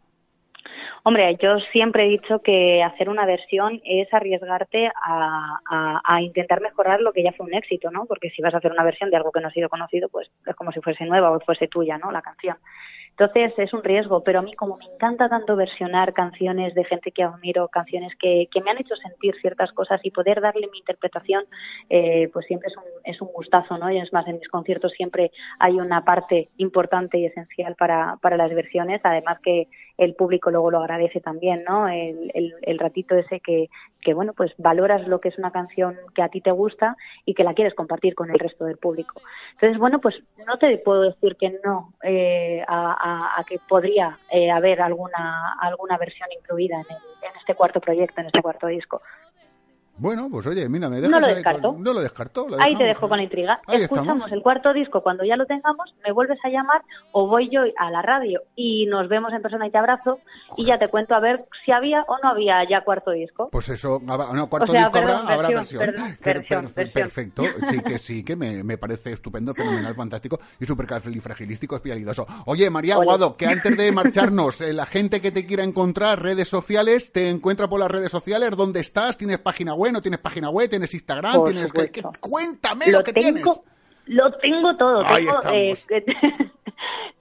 [1.03, 6.61] Hombre, yo siempre he dicho que hacer una versión es arriesgarte a, a- a intentar
[6.61, 8.05] mejorar lo que ya fue un éxito, ¿no?
[8.05, 10.29] Porque si vas a hacer una versión de algo que no ha sido conocido, pues
[10.45, 12.11] es como si fuese nueva o fuese tuya, ¿no?
[12.11, 12.57] La canción.
[13.11, 17.11] Entonces es un riesgo, pero a mí como me encanta tanto versionar canciones de gente
[17.11, 20.79] que admiro, canciones que, que me han hecho sentir ciertas cosas y poder darle mi
[20.79, 21.43] interpretación,
[21.89, 23.91] eh, pues siempre es un, es un gustazo, ¿no?
[23.91, 28.37] Y es más, en mis conciertos siempre hay una parte importante y esencial para, para
[28.37, 31.87] las versiones, además que el público luego lo agradece también, ¿no?
[31.87, 33.69] El, el, el ratito ese que,
[34.01, 36.95] que, bueno, pues valoras lo que es una canción que a ti te gusta
[37.25, 39.21] y que la quieres compartir con el resto del público.
[39.53, 40.15] Entonces, bueno, pues
[40.47, 45.53] no te puedo decir que no eh, a, a- a que podría eh, haber alguna
[45.59, 49.01] alguna versión incluida en, el- en este cuarto proyecto, en este cuarto disco.
[50.01, 51.73] Bueno, pues oye, mira, me No dejas lo ahí descarto.
[51.73, 52.49] con- no lo descarto.
[52.49, 53.61] lo Ahí te dejo con la intriga.
[53.67, 54.31] Ahí Escuchamos estamos.
[54.31, 57.91] el cuarto disco cuando ya lo tengamos, me vuelves a llamar o voy yo a
[57.91, 60.17] la radio y nos vemos en persona y te abrazo
[60.57, 63.49] y ya te cuento a ver si había o no había ya cuarto disco.
[63.51, 65.79] Pues eso, habrá- no, cuarto O sea, disco habrá, perdón, habrá versión, versión.
[65.85, 66.93] perdón, Que- versión, perfe- versión.
[66.93, 70.87] Perfecto, sí que sí, que me, me parece estupendo, fenomenal, fantástico y súper
[71.21, 72.25] fragilístico, espialidoso.
[72.47, 73.03] Oye, María Ole.
[73.03, 77.29] Aguado, que antes de marcharnos, eh, la gente que te quiera encontrar, redes sociales, te
[77.29, 79.15] encuentra por las redes sociales, ¿dónde estás?
[79.15, 79.90] ¿Tienes página web?
[79.91, 80.69] ¿No tienes página web?
[80.69, 81.33] ¿Tienes Instagram?
[81.35, 83.35] Por ¿Tienes que, Cuéntame lo, que tienes.
[83.43, 83.63] tengo,
[84.07, 85.03] Lo tengo todo.
[85.05, 86.51] Ahí tengo, eh, estamos.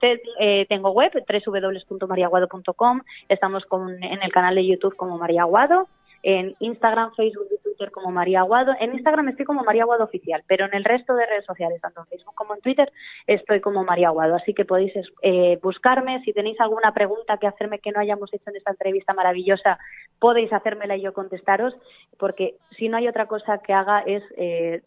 [0.39, 3.01] eh, tengo web, www.mariaguado.com.
[3.29, 5.87] Estamos con- en el canal de YouTube como María Aguado.
[6.23, 8.73] En Instagram, Facebook y Twitter como María Aguado.
[8.79, 12.01] En Instagram estoy como María Aguado Oficial, pero en el resto de redes sociales, tanto
[12.01, 12.91] en Facebook como en Twitter,
[13.25, 14.35] estoy como María Aguado.
[14.35, 16.21] Así que podéis eh, buscarme.
[16.23, 19.79] Si tenéis alguna pregunta que hacerme que no hayamos hecho en esta entrevista maravillosa,
[20.21, 21.73] podéis hacérmela y yo contestaros,
[22.19, 24.83] porque si no hay otra cosa que haga es eh,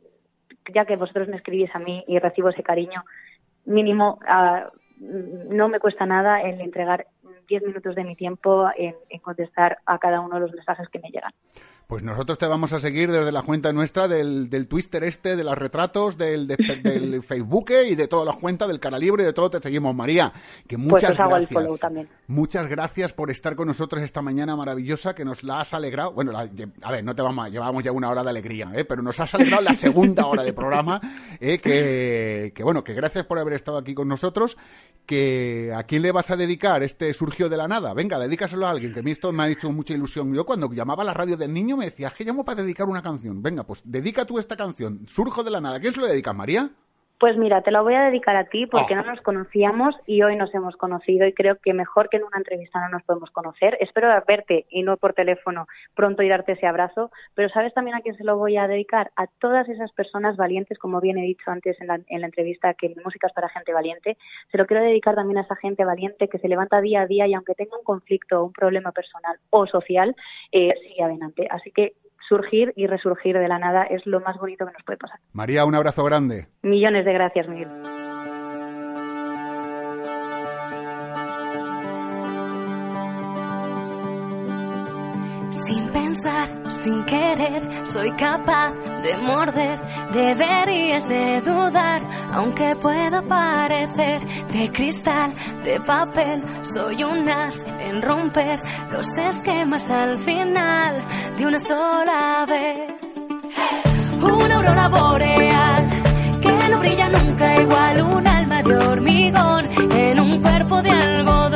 [0.73, 3.03] ya que vosotros me escribís a mí y recibo ese cariño,
[3.65, 7.09] mínimo ah, no me cuesta nada el entregar
[7.49, 11.11] 10 minutos de mi tiempo en contestar a cada uno de los mensajes que me
[11.11, 11.33] llegan.
[11.87, 15.45] Pues nosotros te vamos a seguir desde la cuenta nuestra del, del Twitter este, de
[15.45, 16.47] los retratos, del,
[16.83, 19.95] del Facebook y de todas las cuentas del Cara Libre y de todo te seguimos.
[19.95, 20.33] María,
[20.67, 21.17] que Pues muchas
[21.51, 21.63] gracias.
[22.27, 26.13] Muchas gracias por estar con nosotros esta mañana maravillosa que nos la has alegrado.
[26.13, 26.49] Bueno, la-
[26.83, 28.87] a ver, no te vamos a, llevamos ya una hora de alegría, ¿eh?
[28.87, 31.01] pero nos has alegrado la segunda hora de programa.
[31.39, 31.59] ¿eh?
[31.59, 34.57] Que, que bueno, que gracias por haber estado aquí con nosotros.
[35.05, 37.93] Que a quién le vas a dedicar este surgió de la nada.
[37.93, 40.33] Venga, dedícaselo a alguien, que a mí esto me ha hecho mucha ilusión.
[40.35, 42.89] Yo cuando llamaba a la radio del niño me decía, "Es que llamo para dedicar
[42.89, 43.43] una canción.
[43.43, 45.81] Venga, pues dedica tú esta canción, Surjo de la nada.
[45.81, 46.71] ¿Quién se lo dedicas, María?
[47.25, 48.97] Pues mira, te la voy a dedicar a ti porque Oh.
[48.99, 52.37] no nos conocíamos y hoy nos hemos conocido y creo que mejor que en una
[52.37, 53.79] entrevista no nos podemos conocer.
[53.81, 58.03] Espero verte y no por teléfono pronto y darte ese abrazo, pero ¿sabes también a
[58.03, 59.11] quién se lo voy a dedicar?
[59.17, 62.75] A todas esas personas valientes, como bien he dicho antes en la, en la entrevista,
[62.75, 64.19] que mi música es para gente valiente.
[64.53, 67.27] Se lo quiero dedicar también a esa gente valiente que se levanta día a día
[67.27, 70.15] y aunque tenga un conflicto un problema personal o social,
[70.53, 71.49] eh, sigue adelante.
[71.51, 71.95] Así que
[72.29, 75.19] surgir y resurgir de la nada es lo más bonito que nos puede pasar.
[75.33, 76.47] María, un abrazo grande.
[76.63, 77.69] Millones de gracias, Miguel.
[85.55, 88.73] Sin pensar, sin querer, soy capaz
[89.05, 89.79] de morder.
[90.13, 92.03] Deberías de dudar,
[92.33, 94.21] aunque pueda parecer
[94.53, 95.33] de cristal,
[95.63, 96.43] de papel.
[96.75, 98.59] Soy un as en romper
[98.91, 101.03] los esquemas al final
[101.37, 102.93] de una sola vez.
[104.23, 105.89] Una aurora boreal
[106.43, 108.03] que no brilla nunca igual.
[108.03, 111.54] Un alma de hormigón en un cuerpo de algodón.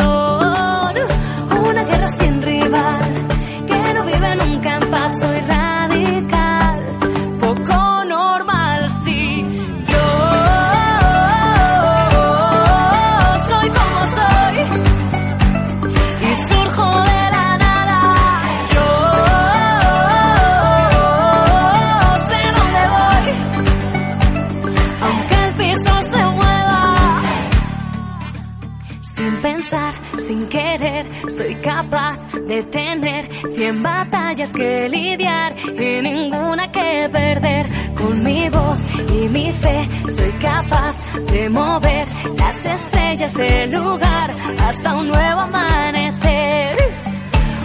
[29.63, 37.67] Sin querer, soy capaz de tener cien batallas que lidiar y ninguna que perder.
[37.95, 38.79] Con mi voz
[39.13, 40.95] y mi fe soy capaz
[41.33, 46.77] de mover las estrellas del lugar hasta un nuevo amanecer.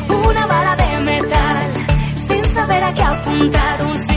[0.10, 1.74] Una bala de metal,
[2.16, 4.13] sin saber a qué apuntar, un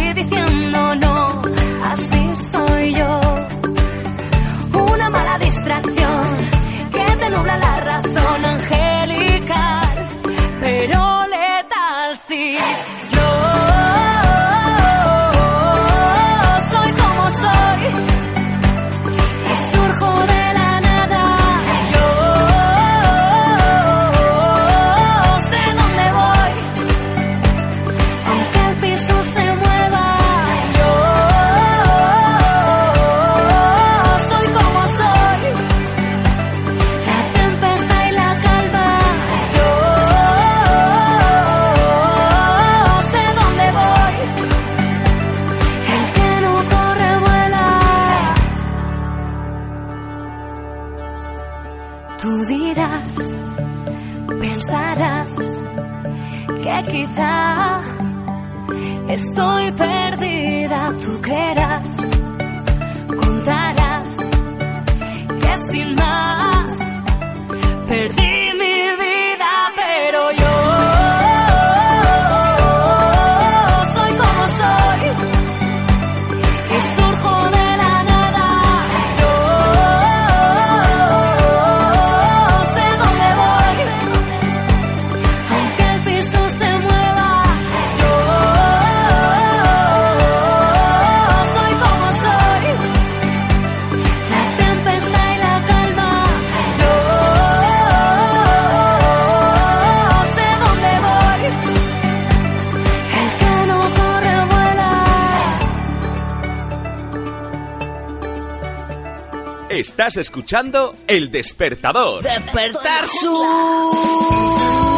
[109.96, 112.22] Estás escuchando El Despertador.
[112.22, 114.95] Despertar su...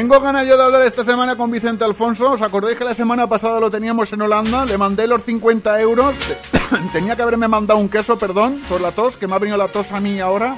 [0.00, 2.30] Tengo ganas yo de hablar esta semana con Vicente Alfonso.
[2.30, 4.64] ¿Os acordáis que la semana pasada lo teníamos en Holanda?
[4.64, 6.16] Le mandé los 50 euros.
[6.94, 9.68] Tenía que haberme mandado un queso, perdón, por la tos, que me ha venido la
[9.68, 10.56] tos a mí ahora.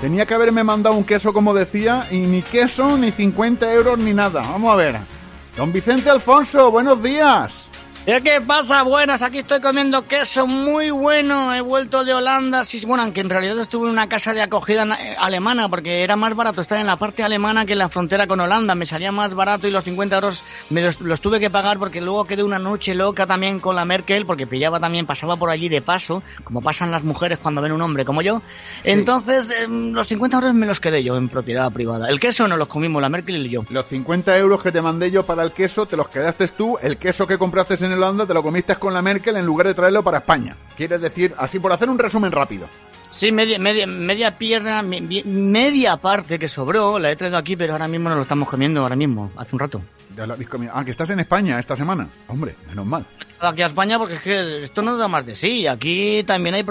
[0.00, 4.14] Tenía que haberme mandado un queso, como decía, y ni queso, ni 50 euros, ni
[4.14, 4.40] nada.
[4.40, 4.96] Vamos a ver.
[5.54, 7.68] Don Vicente Alfonso, buenos días.
[8.06, 8.82] ¿Qué pasa?
[8.84, 11.54] Buenas, aquí estoy comiendo queso muy bueno.
[11.54, 12.64] He vuelto de Holanda.
[12.64, 16.16] Sí, bueno, aunque en realidad estuve en una casa de acogida eh, alemana porque era
[16.16, 18.74] más barato estar en la parte alemana que en la frontera con Holanda.
[18.74, 22.24] Me salía más barato y los 50 euros me los, tuve que pagar porque luego
[22.24, 25.82] quedé una noche loca también con la Merkel porque pillaba también, pasaba por allí de
[25.82, 28.40] paso, como pasan las mujeres cuando ven un hombre como yo.
[28.84, 32.08] Entonces, em, los 50 euros me los quedé yo en propiedad privada.
[32.08, 33.64] El queso no los comimos la Merkel y yo.
[33.70, 36.78] Los 50 euros que te mandé yo para el queso te los quedaste tú.
[36.80, 39.66] El queso que compraste en el Holanda te lo comiste con la Merkel en lugar
[39.66, 40.56] de traerlo para España.
[40.76, 42.66] Quieres decir, así por hacer un resumen rápido.
[43.10, 47.88] Sí, media, media, media pierna, media parte que sobró, la he traído aquí, pero ahora
[47.88, 49.82] mismo no lo estamos comiendo, ahora mismo, hace un rato.
[50.72, 52.08] Ah, que estás en España esta semana.
[52.28, 53.04] Hombre, menos mal.
[53.40, 55.66] Aquí a España porque es que esto no da más de sí.
[55.66, 56.64] Aquí también hay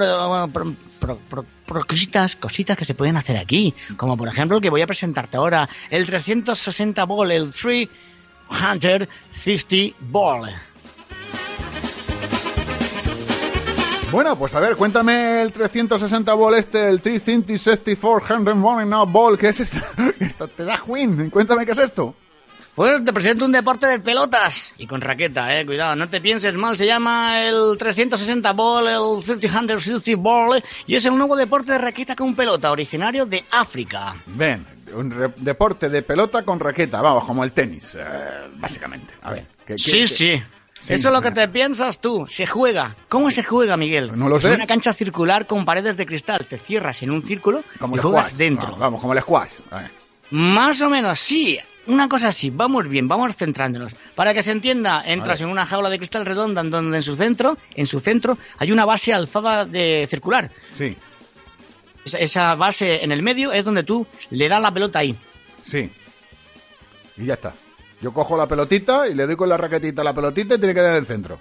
[1.88, 3.74] cositas, cositas que se pueden hacer aquí.
[3.96, 9.08] Como por ejemplo el que voy a presentarte ahora, el 360 Ball, el 350
[10.10, 10.50] Ball.
[14.10, 18.40] Bueno, pues a ver, cuéntame el 360 ball este, el 364
[18.86, 19.60] now ball, ¿qué es
[20.20, 20.48] esto?
[20.48, 22.16] te da Queen, cuéntame qué es esto.
[22.74, 26.54] Pues te presento un deporte de pelotas y con raqueta, eh, cuidado, no te pienses
[26.54, 31.78] mal, se llama el 360 ball, el 360 ball y es un nuevo deporte de
[31.80, 34.16] raqueta con pelota, originario de África.
[34.28, 39.16] Ven, un deporte de pelota con raqueta, vamos, como el tenis, eh, básicamente.
[39.22, 39.46] A ver.
[39.76, 40.42] sí, sí.
[40.90, 42.26] Eso es lo que te piensas tú.
[42.28, 42.96] Se juega.
[43.10, 44.18] ¿Cómo se juega, Miguel?
[44.18, 44.50] No lo sé.
[44.50, 46.46] Es una cancha circular con paredes de cristal.
[46.46, 47.64] Te cierras en un círculo
[47.94, 48.76] y juegas dentro.
[48.78, 49.52] Vamos, como el squash.
[50.32, 51.60] Más o menos, sí.
[51.88, 52.50] Una cosa así.
[52.50, 53.94] Vamos bien, vamos centrándonos.
[54.16, 57.16] Para que se entienda, entras en una jaula de cristal redonda en donde en su
[57.16, 60.52] centro, en su centro, hay una base alzada de circular.
[60.74, 60.98] Sí.
[62.04, 65.16] Esa, esa base en el medio es donde tú le das la pelota ahí.
[65.66, 65.92] Sí.
[67.18, 67.54] Y ya está.
[68.02, 70.74] Yo cojo la pelotita y le doy con la raquetita a la pelotita y tiene
[70.74, 71.40] que dar en el centro.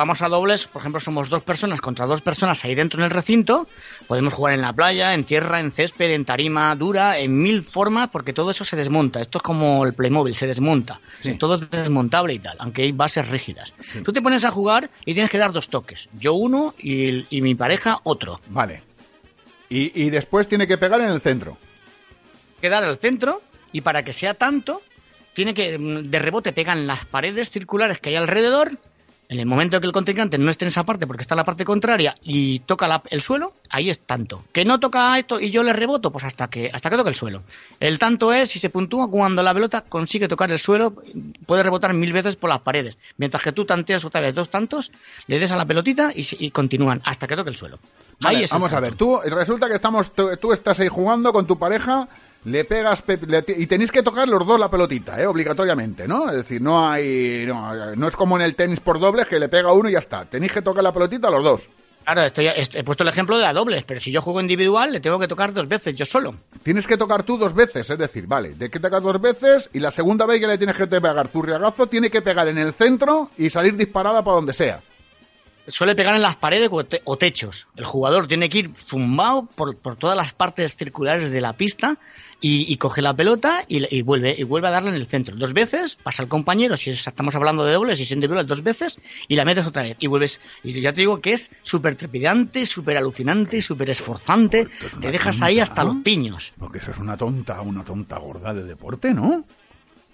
[0.00, 3.10] Vamos a dobles, por ejemplo, somos dos personas contra dos personas ahí dentro en el
[3.10, 3.68] recinto.
[4.06, 8.08] Podemos jugar en la playa, en tierra, en césped, en tarima dura, en mil formas,
[8.08, 9.20] porque todo eso se desmonta.
[9.20, 11.02] Esto es como el Playmobil, se desmonta.
[11.38, 13.74] Todo es desmontable y tal, aunque hay bases rígidas.
[14.02, 16.08] Tú te pones a jugar y tienes que dar dos toques.
[16.14, 18.40] Yo uno y, mi pareja otro.
[18.48, 18.82] Vale.
[19.68, 21.58] Y, y después tiene que pegar en el centro.
[22.62, 24.80] Quedar al centro y para que sea tanto,
[25.40, 28.72] tiene que de rebote pegan las paredes circulares que hay alrededor.
[29.30, 31.44] En el momento que el contrincante no esté en esa parte porque está en la
[31.44, 34.44] parte contraria y toca el suelo, ahí es tanto.
[34.52, 37.14] Que no toca esto y yo le reboto, pues hasta que hasta que toque el
[37.14, 37.42] suelo.
[37.78, 40.94] El tanto es si se puntúa cuando la pelota consigue tocar el suelo,
[41.46, 42.98] puede rebotar mil veces por las paredes.
[43.16, 44.92] Mientras que tú tanteas otra vez dos tantos,
[45.26, 47.78] le des a la pelotita y, continúan hasta que toque el suelo.
[48.20, 52.08] ahí vamos a ver, tú resulta que estamos tú estás ahí jugando con tu pareja
[52.44, 53.04] le pegas
[53.56, 55.26] y tenéis que tocar los dos la pelotita, ¿eh?
[55.26, 56.30] obligatoriamente, ¿no?
[56.30, 59.72] Es decir, no hay no, es como en el tenis por dobles que le pega
[59.72, 60.24] uno y ya está.
[60.24, 61.68] Tenéis que tocar la pelotita los dos.
[62.02, 65.00] Claro, estoy, he puesto el ejemplo de a dobles, pero si yo juego individual le
[65.00, 66.34] tengo que tocar dos veces yo solo.
[66.62, 69.80] Tienes que tocar tú dos veces, es decir, vale, de que tocar dos veces y
[69.80, 73.30] la segunda vez que le tienes que pegar zurriagazo tiene que pegar en el centro
[73.36, 74.80] y salir disparada para donde sea
[75.70, 77.66] suele pegar en las paredes o, techos.
[77.76, 81.98] El jugador tiene que ir zumbado por, todas las partes circulares de la pista
[82.40, 85.36] y, coge la pelota y, vuelve y vuelve a darle en el centro.
[85.36, 88.98] Dos veces, pasa al compañero, si estamos hablando de dobles, si es individual, dos veces,
[89.28, 89.96] y la metes otra vez.
[90.00, 90.40] Y vuelves.
[90.62, 94.68] Y ya te digo que es súper trepidante, súper alucinante, súper esforzante.
[95.00, 96.52] Te dejas ahí hasta los piños.
[96.58, 99.44] Porque eso es una tonta, una tonta gorda de deporte, ¿no?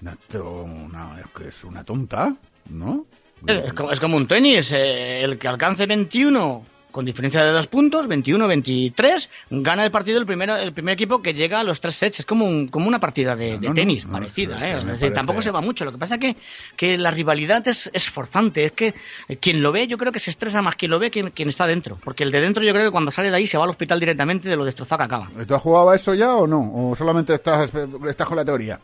[0.02, 2.34] es que es una tonta,
[2.70, 3.06] ¿no?
[3.46, 6.64] Es como, un tenis, eh, el que alcance 21
[6.96, 11.34] con diferencia de dos puntos, 21-23, gana el partido el, primero, el primer equipo que
[11.34, 12.20] llega a los tres sets.
[12.20, 14.56] Es como, un, como una partida de, tenis parecida.
[14.62, 15.10] ¿eh?
[15.10, 15.84] tampoco se va mucho.
[15.84, 16.36] Lo que pasa es que,
[16.74, 18.64] que la rivalidad es, es forzante.
[18.64, 18.94] Es que
[19.40, 21.66] quien lo ve, yo creo que se estresa más quien lo ve que quien está
[21.66, 21.98] dentro.
[22.02, 24.00] Porque el de dentro, yo creo que cuando sale de ahí se va al hospital
[24.00, 25.28] directamente de lo destrozado que acaba.
[25.46, 26.90] ¿Tú has jugado a eso ya o no?
[26.90, 27.70] ¿O solamente estás,
[28.08, 28.80] estás con la teoría?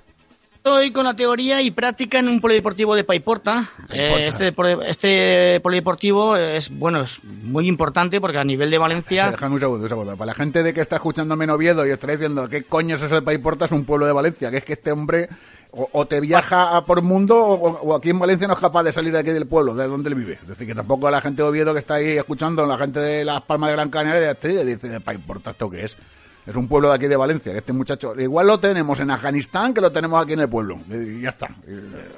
[0.64, 3.68] Estoy con la teoría y práctica en un polideportivo de Paiporta.
[3.92, 4.54] Eh, este,
[4.86, 9.32] este polideportivo es bueno, es muy importante porque a nivel de Valencia.
[9.32, 10.16] Déjame un segundo, un segundo.
[10.16, 13.02] Para la gente de que está escuchando en Oviedo y estaréis viendo qué coño es
[13.02, 15.28] eso de Paiporta, es un pueblo de Valencia, que es que este hombre
[15.72, 19.12] o, te viaja a por mundo o, aquí en Valencia no es capaz de salir
[19.12, 20.38] de aquí del pueblo, de donde él vive.
[20.42, 23.24] Es decir, que tampoco la gente de Oviedo que está ahí escuchando, la gente de
[23.24, 25.98] Las Palmas de Gran Canaria, te dice, Paiporta, ¿esto qué es?
[26.46, 27.52] Es un pueblo de aquí de Valencia.
[27.56, 30.80] Este muchacho, igual lo tenemos en Afganistán que lo tenemos aquí en el pueblo.
[30.90, 31.48] Y ya está.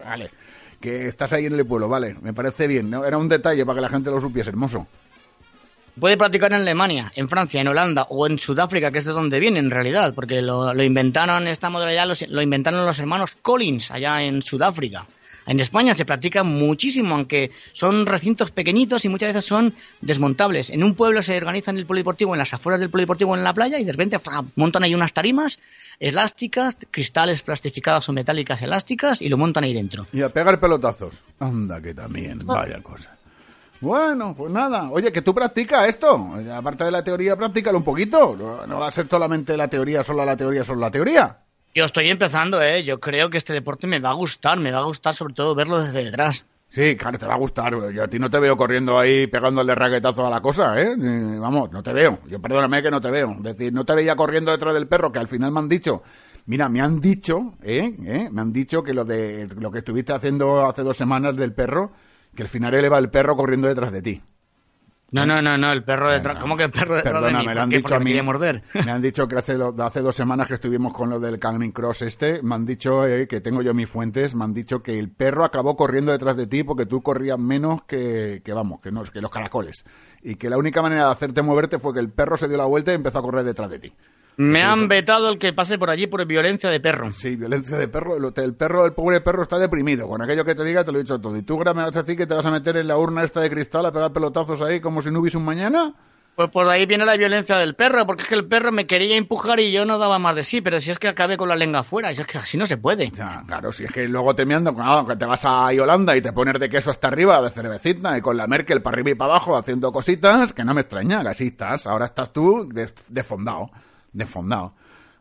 [0.05, 0.31] Vale.
[0.81, 2.17] Que estás ahí en el pueblo, vale.
[2.23, 2.93] Me parece bien.
[2.93, 4.87] Era un detalle para que la gente lo supiese, hermoso.
[5.99, 9.39] Puede practicar en Alemania, en Francia, en Holanda o en Sudáfrica, que es de donde
[9.39, 14.43] viene en realidad, porque lo, inventaron, esta modalidad lo inventaron los hermanos Collins allá en
[14.43, 15.07] Sudáfrica.
[15.47, 20.71] En España se practica muchísimo, aunque son recintos pequeñitos y muchas veces son desmontables.
[20.71, 23.79] En un pueblo se organizan el polideportivo en las afueras del polideportivo en la playa
[23.79, 24.19] y de repente
[24.57, 25.59] montan ahí unas tarimas
[26.01, 30.07] elásticas, cristales plastificadas o metálicas elásticas y lo montan ahí dentro.
[30.13, 31.23] Y a pegar pelotazos.
[31.39, 33.17] Anda que también, vaya cosa.
[33.81, 34.91] Bueno, pues nada.
[34.91, 36.31] Oye, que tú practicas esto.
[36.55, 38.65] Aparte de la teoría, practícalo un poquito.
[38.67, 41.44] No va a ser solamente la teoría, solo la teoría, solo la teoría.
[41.75, 42.85] Yo estoy empezando, ¿eh?
[42.85, 45.57] Yo creo que este deporte me va a gustar, me va a gustar sobre todo
[45.57, 46.47] verlo desde detrás.
[46.69, 47.93] Sí, claro, te va a gustar.
[47.93, 50.95] Yo a ti no te veo corriendo ahí pegándole raquetazo a la cosa, ¿eh?
[50.97, 52.21] Vamos, no te veo.
[52.29, 53.33] Yo perdóname que no te veo.
[53.39, 56.03] Es decir, no te veía corriendo detrás del perro, que al final me han dicho...
[56.47, 57.97] Mira, me han dicho, ¿eh?
[58.05, 58.29] ¿eh?
[58.31, 61.93] Me han dicho que lo de lo que estuviste haciendo hace dos semanas del perro,
[62.37, 64.23] que al final él va el perro corriendo detrás de ti.
[65.13, 66.39] No, no, no, no, el perro detrás.
[66.41, 67.55] ¿Cómo que el perro detrás Perdona, de mí?
[67.55, 68.15] me han dicho a mí.
[68.15, 68.63] Me, morder?
[68.85, 72.03] me han dicho que hace, hace dos semanas que estuvimos con lo del Canning Cross
[72.03, 75.11] este, me han dicho eh, que tengo yo mis fuentes, me han dicho que el
[75.11, 79.05] perro acabó corriendo detrás de ti porque tú corrías menos que, que vamos, que, no,
[79.05, 79.85] que los caracoles.
[80.23, 82.65] Y que la única manera de hacerte moverte fue que el perro se dio la
[82.65, 83.93] vuelta y empezó a correr detrás de ti.
[84.37, 87.13] Me han vetado el que pase por allí por violencia de perro.
[87.13, 88.17] Sí, violencia de perro.
[88.17, 90.09] El, perro, el pobre perro está deprimido.
[90.09, 91.37] Con aquello que te diga te lo he dicho todo.
[91.37, 93.41] ¿Y tú, me vas a decir que te vas a meter en la urna esta
[93.41, 95.95] de cristal a pegar pelotazos ahí como si no hubiese un mañana?
[96.35, 99.17] Pues por ahí viene la violencia del perro, porque es que el perro me quería
[99.17, 101.55] empujar y yo no daba más de sí, pero si es que acabé con la
[101.55, 103.09] lengua afuera, y es que así no se puede.
[103.11, 106.23] Ya, claro, si es que luego te miando, claro, que te vas a Holanda y
[106.23, 109.15] te pones de queso hasta arriba, de cervecita, y con la Merkel para arriba y
[109.15, 111.87] para abajo haciendo cositas, que no me extraña, que así estás.
[111.87, 112.69] Ahora estás tú
[113.11, 113.71] desfondado,
[114.15, 114.75] desfondado.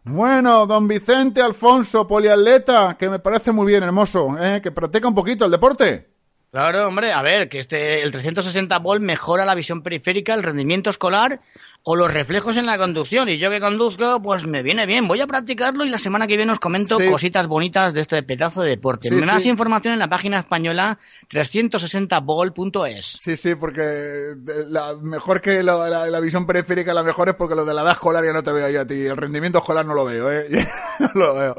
[0.05, 4.61] Bueno, don Vicente Alfonso, poliatleta, que me parece muy bien, hermoso, ¿eh?
[4.61, 6.12] que practica un poquito el deporte.
[6.53, 10.91] Claro, hombre, a ver, que este el 360 volt mejora la visión periférica, el rendimiento
[10.91, 11.39] escolar
[11.81, 13.27] o los reflejos en la conducción.
[13.27, 15.07] Y yo que conduzco, pues me viene bien.
[15.07, 18.61] Voy a practicarlo y la semana que viene os comento cositas bonitas de este pedazo
[18.61, 19.09] de deporte.
[19.09, 20.99] Más información en la página española
[21.31, 23.17] 360volt.es.
[23.19, 24.35] Sí, sí, porque
[24.69, 28.23] la, mejor que la, visión periférica, la mejor es porque lo de la edad escolar
[28.23, 29.01] ya no te veo yo a ti.
[29.07, 30.45] El rendimiento escolar no lo veo, ¿eh?
[31.15, 31.55] no lo veo.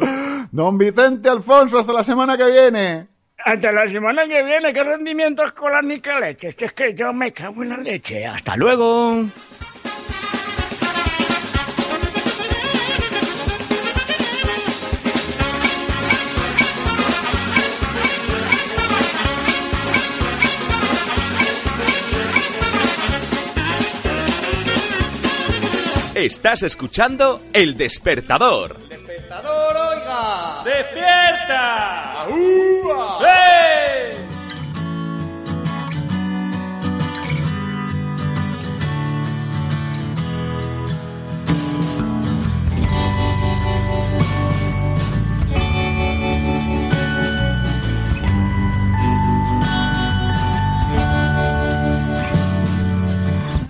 [0.53, 3.14] Don Vicente Alfonso, hasta la semana que viene.
[3.45, 6.49] Hasta la semana que viene, ¿qué rendimiento escolar ni qué leche?
[6.49, 8.25] Es que, es que yo me cago en la leche.
[8.25, 9.27] Hasta luego.
[26.15, 28.84] Estás escuchando El Despertador.
[29.35, 30.63] ¡El despertador, oiga!
[30.65, 32.23] ¡Despierta!
[32.23, 33.19] ¡Ahúa!
[33.27, 34.27] ¡Eh!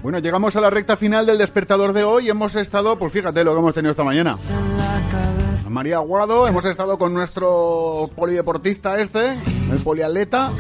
[0.03, 2.29] Bueno, llegamos a la recta final del despertador de hoy.
[2.29, 4.37] Hemos estado, pues fíjate lo que hemos tenido esta mañana.
[5.69, 9.33] María Aguado, hemos estado con nuestro polideportista este,
[9.71, 10.53] el poliatleta.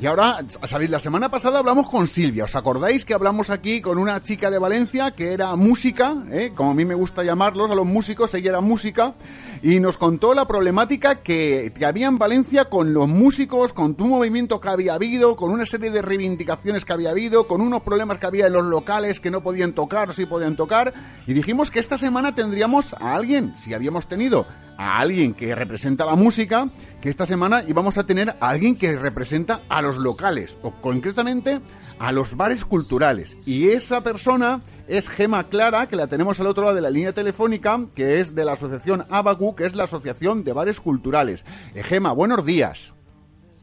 [0.00, 2.44] Y ahora, sabéis, la semana pasada hablamos con Silvia.
[2.44, 6.52] ¿Os acordáis que hablamos aquí con una chica de Valencia que era música, eh?
[6.54, 9.14] como a mí me gusta llamarlos, a los músicos, ella era música,
[9.62, 14.06] y nos contó la problemática que, que había en Valencia con los músicos, con tu
[14.06, 18.18] movimiento que había habido, con una serie de reivindicaciones que había habido, con unos problemas
[18.18, 20.94] que había en los locales que no podían tocar o sí podían tocar.
[21.26, 24.46] Y dijimos que esta semana tendríamos a alguien, si habíamos tenido
[24.76, 26.70] a alguien que representa la música,
[27.02, 31.60] que esta semana íbamos a tener a alguien que representa a los locales, o concretamente
[31.98, 33.36] a los bares culturales.
[33.44, 37.12] Y esa persona es Gema Clara, que la tenemos al otro lado de la línea
[37.12, 41.44] telefónica, que es de la asociación Abacu, que es la Asociación de Bares Culturales.
[41.74, 42.94] Eh, Gema, buenos días.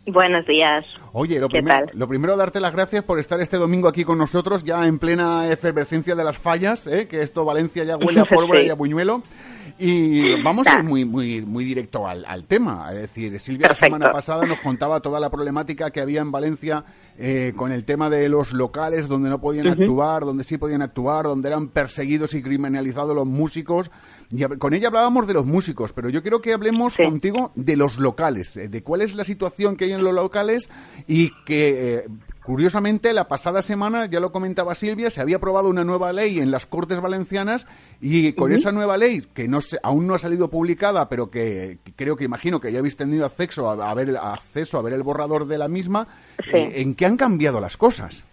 [0.06, 0.86] Buenos días.
[1.12, 4.64] Oye, lo, primero, lo primero, darte las gracias por estar este domingo aquí con nosotros,
[4.64, 7.08] ya en plena efervescencia de las fallas, ¿eh?
[7.08, 9.22] que esto Valencia ya huele a pólvora y a buñuelo.
[9.80, 12.92] Y vamos a ir muy, muy, muy directo al, tema.
[12.92, 16.84] Es decir, Silvia la semana pasada nos contaba toda la problemática que había en Valencia
[17.20, 21.26] eh, con el tema de los locales donde no podían actuar, donde sí podían actuar,
[21.26, 23.92] donde eran perseguidos y criminalizados los músicos.
[24.32, 27.98] Y con ella hablábamos de los músicos, pero yo quiero que hablemos contigo de los
[27.98, 30.70] locales, eh, de cuál es la situación que hay en los locales
[31.08, 32.06] y que, eh,
[32.48, 36.50] Curiosamente, la pasada semana, ya lo comentaba Silvia, se había aprobado una nueva ley en
[36.50, 37.68] las Cortes Valencianas
[38.00, 41.80] y con esa nueva ley, que no se, aún no ha salido publicada, pero que,
[41.98, 45.46] creo que imagino que ya habéis tenido acceso a, ver, acceso a ver el borrador
[45.46, 46.08] de la misma,
[46.54, 48.26] eh, ¿en qué han cambiado las cosas?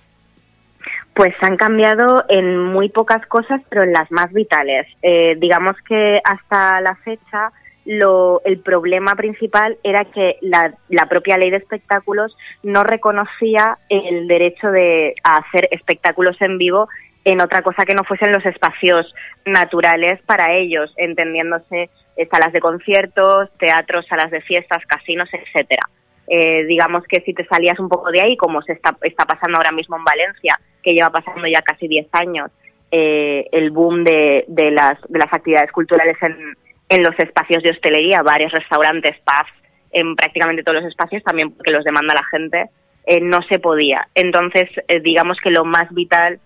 [1.13, 4.87] Pues han cambiado en muy pocas cosas, pero en las más vitales.
[5.03, 7.51] Eh, digamos que hasta la fecha
[7.85, 14.27] lo, el problema principal era que la, la, propia ley de espectáculos no reconocía el
[14.27, 16.89] derecho de hacer espectáculos en vivo
[17.25, 19.15] en otra cosa que no fuesen los espacios
[19.45, 21.91] naturales para ellos, entendiéndose
[22.31, 25.83] salas de conciertos, teatros, salas de fiestas, casinos, etcétera.
[26.27, 29.59] Eh, digamos que si te salías un poco de ahí, como se está, está pasando
[29.59, 32.51] ahora mismo en Valencia, que lleva pasando ya casi 10 años,
[32.91, 36.55] eh, el boom de, de, las, de las actividades culturales en,
[36.89, 39.53] en los espacios de hostelería, varios restaurantes, pubs,
[39.93, 42.71] en prácticamente todos los espacios, también porque los demanda la gente,
[43.07, 44.09] eh, no se podía.
[44.15, 46.41] Entonces, eh, digamos que lo más vital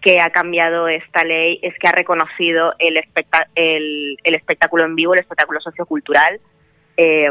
[0.00, 3.02] que ha cambiado esta ley es que ha reconocido el,
[3.54, 6.40] el, el espectáculo en vivo, el espectáculo sociocultural,
[6.96, 7.30] eh,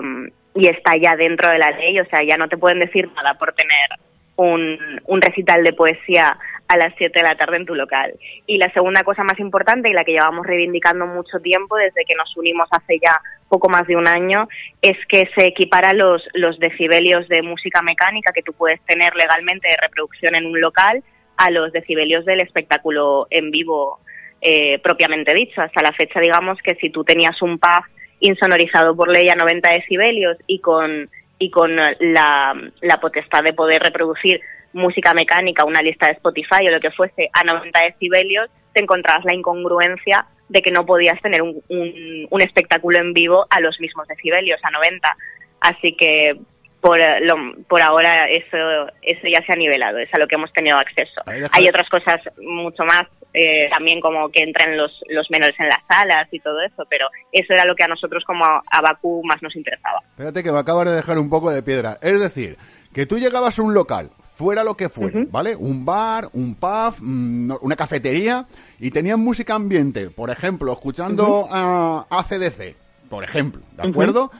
[0.53, 3.35] y está ya dentro de la ley, o sea, ya no te pueden decir nada
[3.35, 3.89] por tener
[4.35, 8.13] un, un recital de poesía a las 7 de la tarde en tu local.
[8.47, 12.15] Y la segunda cosa más importante y la que llevamos reivindicando mucho tiempo desde que
[12.15, 13.19] nos unimos hace ya
[13.49, 14.47] poco más de un año
[14.81, 19.67] es que se equipara los, los decibelios de música mecánica que tú puedes tener legalmente
[19.67, 21.03] de reproducción en un local
[21.35, 23.99] a los decibelios del espectáculo en vivo
[24.39, 25.61] eh, propiamente dicho.
[25.61, 27.83] Hasta la fecha, digamos que si tú tenías un pub
[28.21, 31.09] insonorizado por ley a 90 decibelios y con,
[31.41, 34.39] y con la, la potestad de poder reproducir
[34.73, 39.25] música mecánica, una lista de Spotify o lo que fuese a 90 decibelios, te encontrabas
[39.25, 44.07] la incongruencia de que no podías tener un, un, espectáculo en vivo a los mismos
[44.07, 45.17] decibelios, a 90.
[45.61, 46.37] Así que
[46.79, 47.35] por, lo,
[47.67, 48.57] por ahora eso,
[49.01, 51.21] eso ya se ha nivelado, es a lo que hemos tenido acceso.
[51.25, 53.03] Hay otras cosas mucho más,
[53.33, 57.07] eh, también como que entren los, los menores en las salas y todo eso, pero
[57.31, 59.99] eso era lo que a nosotros como a Bakú más nos interesaba.
[60.09, 61.97] Espérate que me acabas de dejar un poco de piedra.
[62.01, 62.57] Es decir,
[62.93, 65.55] que tú llegabas a un local, fuera lo que fuera, ¿vale?
[65.55, 68.47] Un bar, un pub, mm, una cafetería
[68.79, 72.75] y tenían música ambiente, por ejemplo, escuchando a ACDC,
[73.09, 74.31] por ejemplo, ¿de acuerdo?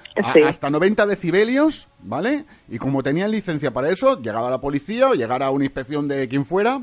[0.46, 2.46] hasta 90 decibelios, ¿vale?
[2.68, 6.46] Y como tenían licencia para eso, llegaba la policía o llegara una inspección de quien
[6.46, 6.82] fuera,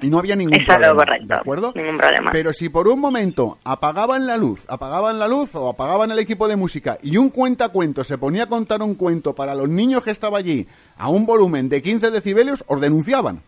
[0.00, 1.04] y no había ningún problema.
[1.20, 1.72] ¿De acuerdo?
[1.74, 2.30] Ningún problema.
[2.32, 6.48] Pero si por un momento apagaban la luz, apagaban la luz o apagaban el equipo
[6.48, 10.10] de música y un cuentacuento se ponía a contar un cuento para los niños que
[10.10, 10.66] estaban allí
[10.96, 13.42] a un volumen de 15 decibelios, os denunciaban.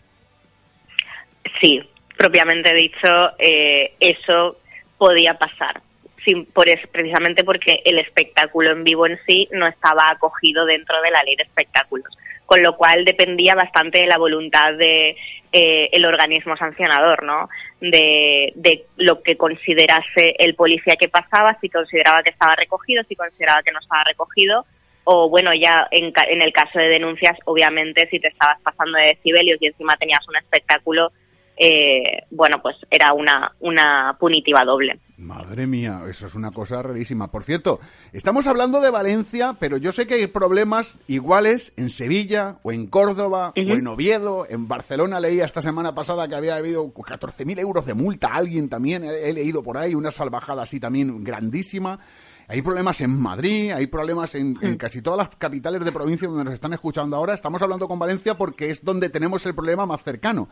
[1.61, 1.81] Sí,
[2.17, 4.59] propiamente dicho, eh, eso
[4.99, 5.81] podía pasar.
[6.25, 11.11] Sin, por, precisamente porque el espectáculo en vivo en sí no estaba acogido dentro de
[11.11, 12.17] la ley de espectáculos
[12.47, 15.17] con lo cual dependía bastante de la voluntad de
[15.53, 17.49] eh, el organismo sancionador, ¿no?
[17.81, 23.17] De, de, lo que considerase el policía que pasaba, si consideraba que estaba recogido, si
[23.17, 24.67] consideraba que no estaba recogido,
[25.05, 29.09] o bueno, ya en, en el caso de denuncias, obviamente, si te estabas pasando de
[29.09, 31.13] decibelios y encima tenías un espectáculo
[31.57, 34.99] eh, bueno, pues era una, una punitiva doble.
[35.17, 37.31] Madre mía, eso es una cosa rarísima.
[37.31, 37.79] Por cierto,
[38.13, 42.89] estamos hablando de Valencia, pero yo sé que hay problemas iguales en Sevilla, o en
[42.89, 47.87] Córdoba, o en Oviedo, en Barcelona leía esta semana pasada que había habido 14.000 euros
[47.87, 52.01] de multa a alguien también, he, leído por ahí una salvajada así también grandísima.
[52.47, 54.77] Hay problemas en Madrid, hay problemas en, mm.
[54.77, 57.33] casi todas las capitales de provincia donde nos están escuchando ahora.
[57.35, 60.49] Estamos hablando con Valencia porque es donde tenemos el problema más cercano.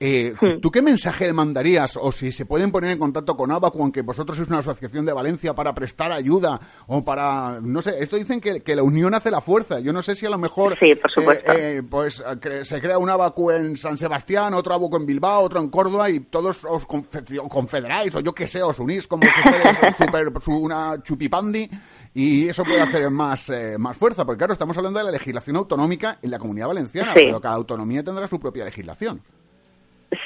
[0.00, 1.96] Eh, ¿Tú qué mensaje le mandarías?
[2.00, 5.12] O si se pueden poner en contacto con Abacu, aunque vosotros sois una asociación de
[5.12, 9.40] Valencia, para prestar ayuda o para, no sé, esto dicen que, la unión hace la
[9.40, 9.78] fuerza.
[9.78, 11.52] Yo no sé si a lo mejor sí, por supuesto.
[11.52, 12.22] Eh, eh, pues
[12.62, 16.20] se crea un Abacu en San Sebastián, otro Abacu en Bilbao, otro en Córdoba y
[16.20, 21.70] todos os confederáis o yo qué sé, os unís como si fuerais super, una chupipandi
[22.14, 26.18] y eso puede hacer más, más fuerza, porque claro, estamos hablando de la legislación autonómica
[26.20, 29.22] en la comunidad valenciana, pero cada autonomía tendrá su propia legislación.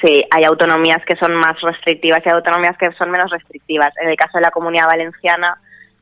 [0.01, 3.89] Sí, hay autonomías que son más restrictivas y hay autonomías que son menos restrictivas.
[4.01, 5.57] En el caso de la comunidad valenciana,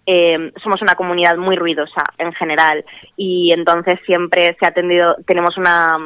[0.06, 2.84] eh, somos una comunidad muy ruidosa en general
[3.18, 5.98] y entonces siempre se ha atendido, tenemos una,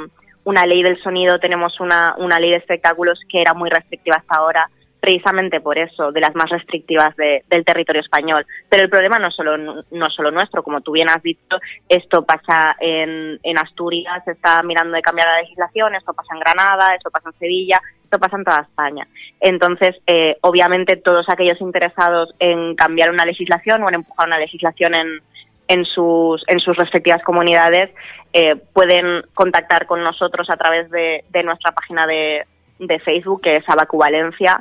[0.44, 4.38] una ley del sonido, tenemos una, una ley de espectáculos que era muy restrictiva hasta
[4.38, 4.70] ahora
[5.02, 8.45] precisamente por eso, de las más restrictivas del territorio español.
[8.70, 11.58] Pero el problema no es solo, no solo nuestro, como tú bien has dicho,
[11.89, 16.93] esto pasa en, Asturias, se está mirando de cambiar la legislación, esto pasa en Granada,
[16.95, 19.08] esto pasa en Sevilla, esto pasa en toda España.
[19.39, 24.93] Entonces, eh, obviamente, todos aquellos interesados en cambiar una legislación o en empujar una legislación
[24.93, 25.20] en,
[25.68, 27.89] en sus, en sus respectivas comunidades,
[28.34, 32.45] eh, pueden contactar con nosotros a través de, de nuestra página de,
[32.80, 34.60] de Facebook, que es Abacu Valencia,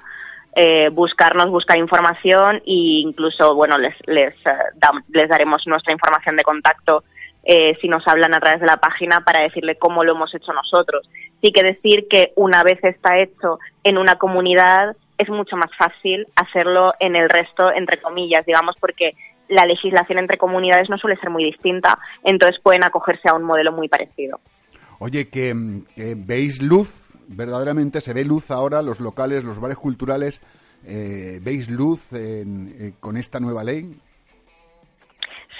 [0.54, 6.42] eh, buscarnos, buscar información e incluso, bueno, les, les, eh, les daremos nuestra información de
[6.42, 7.04] contacto
[7.42, 10.52] eh, si nos hablan a través de la página para decirle cómo lo hemos hecho
[10.52, 11.08] nosotros.
[11.40, 16.26] Sí que decir que una vez está hecho en una comunidad es mucho más fácil
[16.34, 19.12] hacerlo en el resto, entre comillas, digamos, porque
[19.48, 23.72] la legislación entre comunidades no suele ser muy distinta, entonces pueden acogerse a un modelo
[23.72, 24.40] muy parecido.
[24.98, 29.78] Oye, que, mm, que veis luz, verdaderamente se ve luz ahora, los locales, los bares
[29.78, 30.42] culturales,
[30.84, 33.94] eh, ¿veis luz en- eh, con esta nueva ley?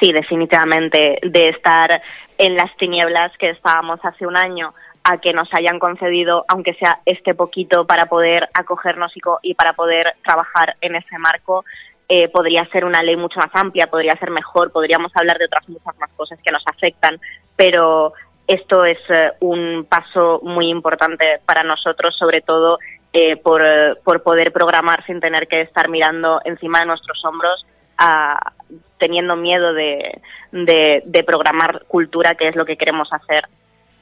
[0.01, 2.03] Sí, definitivamente, de estar
[2.39, 4.73] en las tinieblas que estábamos hace un año
[5.05, 9.55] a que nos hayan concedido, aunque sea este poquito, para poder acogernos y, co- y
[9.55, 11.65] para poder trabajar en ese marco,
[12.09, 15.69] eh, podría ser una ley mucho más amplia, podría ser mejor, podríamos hablar de otras
[15.69, 17.21] muchas más cosas que nos afectan,
[17.57, 18.13] pero
[18.53, 22.79] esto es eh, un paso muy importante para nosotros, sobre todo
[23.13, 27.65] eh, por, eh, por poder programar sin tener que estar mirando encima de nuestros hombros,
[27.97, 28.53] a-
[28.99, 30.21] teniendo miedo de,
[30.51, 33.45] de, programar cultura, que es lo que queremos hacer.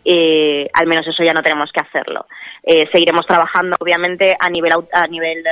[0.04, 2.26] Eh, al menos eso ya no tenemos que hacerlo.
[2.62, 5.50] Eh, seguiremos trabajando, obviamente, a nivel, a nivel eh,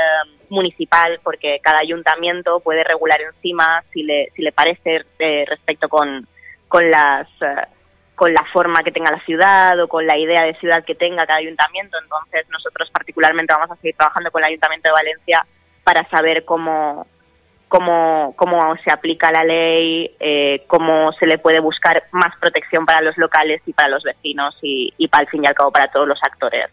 [0.49, 5.05] municipal, porque cada ayuntamiento puede regular encima si le, si le parece
[5.47, 6.27] respecto con,
[6.69, 7.29] con las
[8.17, 11.27] con la forma que tenga la ciudad o con la idea de ciudad que tenga
[11.27, 11.99] cada ayuntamiento.
[12.03, 15.47] Entonces, nosotros particularmente vamos a seguir trabajando con el Ayuntamiento de Valencia
[15.85, 17.07] para saber cómo,
[17.69, 23.03] cómo, cómo se aplica la ley, eh, cómo se le puede buscar más protección para
[23.03, 25.89] los locales y para los vecinos y, y para, al fin y al cabo, para
[25.89, 26.71] todos los actores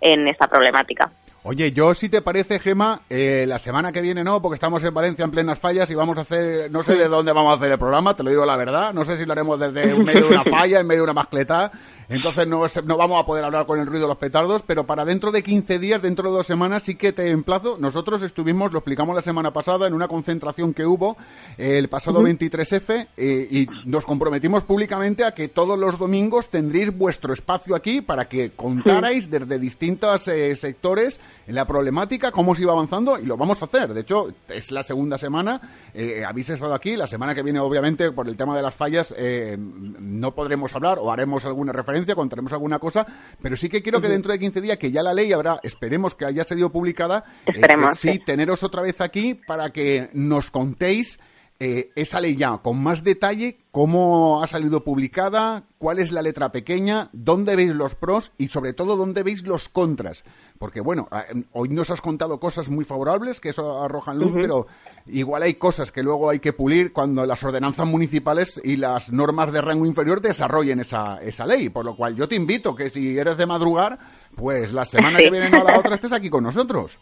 [0.00, 1.08] en esta problemática.
[1.42, 4.92] Oye, yo si te parece, Gema, eh, la semana que viene no, porque estamos en
[4.92, 7.72] Valencia en plenas fallas y vamos a hacer, no sé de dónde vamos a hacer
[7.72, 10.26] el programa, te lo digo la verdad, no sé si lo haremos desde en medio
[10.26, 11.72] de una falla, en medio de una mascleta,
[12.10, 15.04] entonces no, no vamos a poder hablar con el ruido de los petardos, pero para
[15.04, 17.76] dentro de 15 días, dentro de dos semanas, sí que te emplazo.
[17.78, 21.16] Nosotros estuvimos, lo explicamos la semana pasada, en una concentración que hubo
[21.56, 26.90] eh, el pasado 23F eh, y nos comprometimos públicamente a que todos los domingos tendréis
[26.90, 32.62] vuestro espacio aquí para que contarais desde distintos eh, sectores en la problemática, cómo se
[32.62, 33.92] iba avanzando y lo vamos a hacer.
[33.92, 35.60] De hecho, es la segunda semana,
[35.94, 39.14] eh, habéis estado aquí, la semana que viene obviamente por el tema de las fallas
[39.16, 43.06] eh, no podremos hablar o haremos alguna referencia, contaremos alguna cosa,
[43.42, 46.14] pero sí que quiero que dentro de 15 días, que ya la ley habrá, esperemos
[46.14, 48.18] que haya sido publicada, eh, Esperemos, sí, sí.
[48.24, 51.18] teneros otra vez aquí para que nos contéis
[51.60, 56.50] eh, esa ley ya con más detalle, cómo ha salido publicada, cuál es la letra
[56.52, 60.24] pequeña, dónde veis los pros y sobre todo dónde veis los contras.
[60.58, 64.32] Porque bueno, a- em, hoy nos has contado cosas muy favorables, que eso arrojan luz,
[64.34, 64.66] pero
[65.06, 69.52] igual hay cosas que luego hay que pulir cuando las ordenanzas municipales y las normas
[69.52, 71.68] de rango inferior desarrollen esa, esa ley.
[71.68, 73.98] Por lo cual yo te invito que si eres de madrugar,
[74.34, 75.24] pues la semana Sí.
[75.24, 76.98] que viene no la otra estés aquí con nosotros.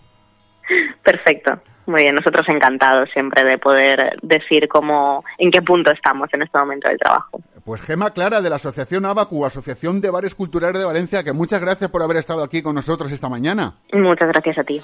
[1.04, 1.52] Perfecto.
[1.88, 6.58] Muy bien, nosotros encantados siempre de poder decir cómo, en qué punto estamos en este
[6.58, 7.40] momento del trabajo.
[7.64, 11.62] Pues Gema Clara de la Asociación Abacu, Asociación de Bares Culturales de Valencia, que muchas
[11.62, 13.72] gracias por haber estado aquí con nosotros esta mañana.
[13.94, 14.82] Muchas gracias a ti.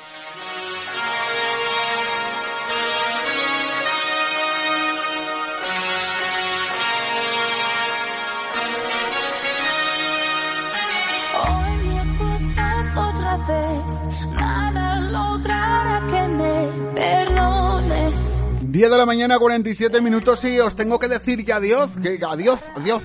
[18.85, 22.61] 10 de la mañana, 47 minutos y os tengo que decir ya adiós, que adiós,
[22.77, 23.05] adiós.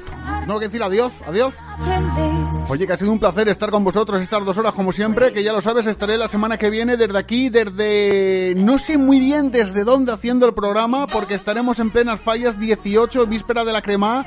[0.50, 1.54] Tengo que decir adiós, adiós.
[2.70, 5.44] Oye, que ha sido un placer estar con vosotros estas dos horas como siempre, que
[5.44, 8.56] ya lo sabes, estaré la semana que viene desde aquí, desde...
[8.58, 13.28] no sé muy bien desde dónde haciendo el programa, porque estaremos en plenas fallas 18,
[13.28, 14.26] víspera de la crema.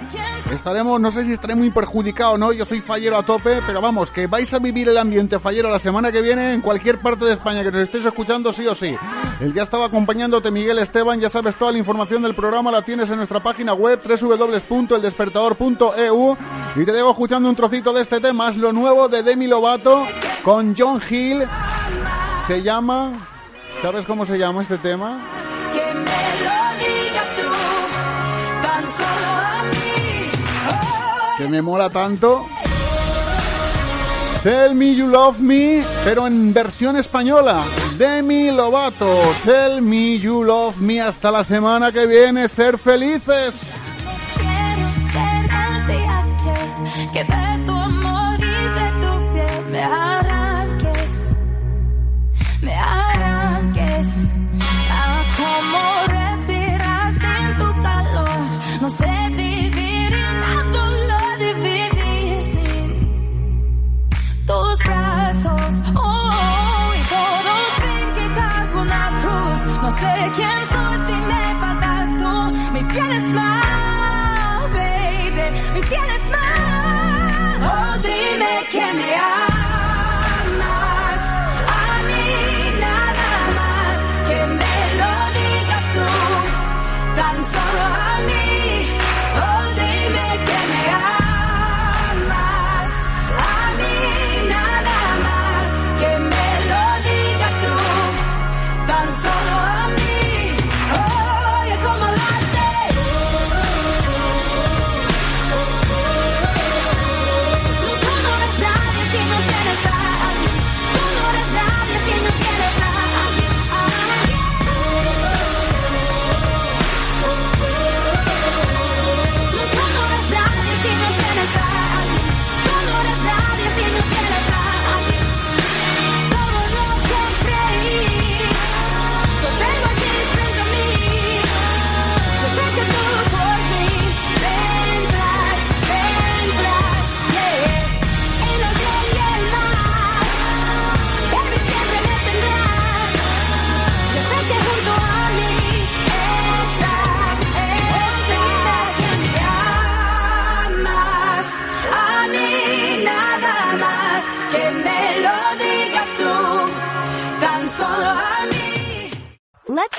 [0.52, 3.80] Estaremos, no sé si estaré muy perjudicado o no, yo soy fallero a tope, pero
[3.80, 7.24] vamos, que vais a vivir el ambiente fallero la semana que viene en cualquier parte
[7.24, 8.94] de España que nos estéis escuchando sí o sí.
[9.40, 13.10] El ya estaba acompañándote Miguel Esteban, ya sabes, toda la información del programa la tienes
[13.10, 16.11] en nuestra página web www.eldespertador.eu
[16.76, 20.04] y te dejo escuchando un trocito de este tema, es lo nuevo de Demi Lovato
[20.42, 21.44] con John Hill.
[22.46, 23.12] Se llama,
[23.80, 25.18] ¿sabes cómo se llama este tema?
[25.72, 30.30] que me lo digas tú, tan solo a mí.
[30.68, 32.46] Oh, que me mola tanto.
[34.42, 37.62] Tell Me You Love Me, pero en versión española.
[37.96, 41.00] Demi Lovato, Tell Me You Love Me.
[41.00, 43.80] Hasta la semana que viene, ser felices.
[47.12, 51.36] que de tu amor y de tu piel me arranques,
[52.62, 54.30] me arranques.
[54.90, 55.82] Ah, como
[56.16, 58.40] respirar sin tu calor,
[58.80, 60.82] no sé vivir en lado
[61.42, 62.88] de vivir sin
[64.46, 65.72] tus brazos.
[65.94, 67.52] Oh, y todo
[67.82, 72.34] fin que cargo una cruz, no sé quién soy si me faltas tú,
[72.72, 76.61] me tienes mal, baby, me tienes mal.